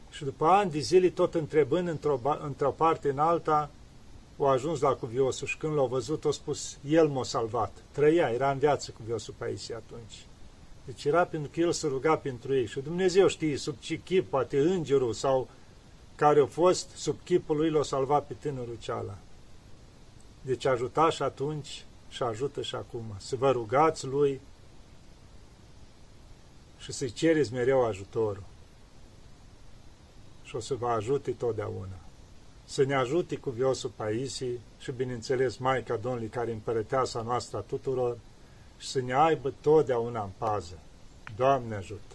Și 0.10 0.24
după 0.24 0.46
ani 0.46 0.72
de 0.72 0.80
zile, 0.80 1.10
tot 1.10 1.36
întrebând 1.36 1.88
într-o, 1.88 2.20
într 2.44 2.66
parte 2.66 3.10
în 3.10 3.20
alta, 3.20 3.70
au 4.38 4.48
ajuns 4.48 4.80
la 4.80 4.94
cuviosul 4.94 5.48
și 5.48 5.58
când 5.58 5.74
l-au 5.74 5.88
văzut, 5.88 6.26
au 6.26 6.32
spus, 6.32 6.78
el 6.88 7.08
m-a 7.08 7.24
salvat. 7.24 7.72
Trăia, 7.92 8.30
era 8.30 8.52
în 8.52 8.58
viață 8.58 8.92
cuviosul 8.92 9.34
Paisie 9.38 9.76
atunci. 9.76 10.26
Deci 10.86 11.06
era 11.06 11.26
pentru 11.26 11.50
că 11.54 11.60
el 11.60 11.72
se 11.72 11.88
ruga 11.88 12.18
pentru 12.18 12.56
ei. 12.56 12.66
Și 12.66 12.80
Dumnezeu 12.80 13.28
știe 13.28 13.58
sub 13.58 13.80
ce 13.80 14.02
chip, 14.04 14.30
poate 14.30 14.60
îngerul 14.60 15.14
sau 15.14 15.48
care 16.16 16.40
a 16.40 16.46
fost, 16.46 16.90
sub 16.90 17.16
chipul 17.24 17.58
lui 17.58 17.70
l-a 17.70 17.84
salvat 17.84 18.28
pe 18.28 18.34
tânărul 18.34 18.78
ceala. 18.80 19.18
Deci 20.42 20.66
ajuta 20.66 21.10
și 21.10 21.24
atunci 21.24 21.86
și 22.10 22.24
ajută 22.24 22.62
și 22.62 22.76
acum. 22.76 23.04
Să 23.18 23.36
vă 23.36 23.52
rugați 23.52 24.06
lui 24.06 24.42
și 26.78 26.92
să-i 26.92 27.12
cereți 27.12 27.54
mereu 27.54 27.86
ajutorul. 27.86 28.44
Și 30.44 30.56
o 30.56 30.60
să 30.60 30.76
vă 30.76 30.88
ajute 30.88 31.32
totdeauna. 31.32 32.05
Să 32.66 32.84
ne 32.84 32.96
ajute 32.96 33.36
cu 33.36 33.50
viosul 33.50 33.92
Paisii 33.96 34.60
și, 34.80 34.92
bineînțeles, 34.92 35.58
Maica 35.58 35.96
Domnului, 35.96 36.28
care 36.28 36.52
împărăteasa 36.52 37.22
noastră 37.22 37.58
a 37.58 37.62
tuturor, 37.62 38.18
și 38.78 38.88
să 38.88 39.02
ne 39.02 39.14
aibă 39.14 39.54
totdeauna 39.62 40.24
în 40.24 40.30
pază. 40.38 40.80
Doamne 41.36 41.76
ajută! 41.76 42.15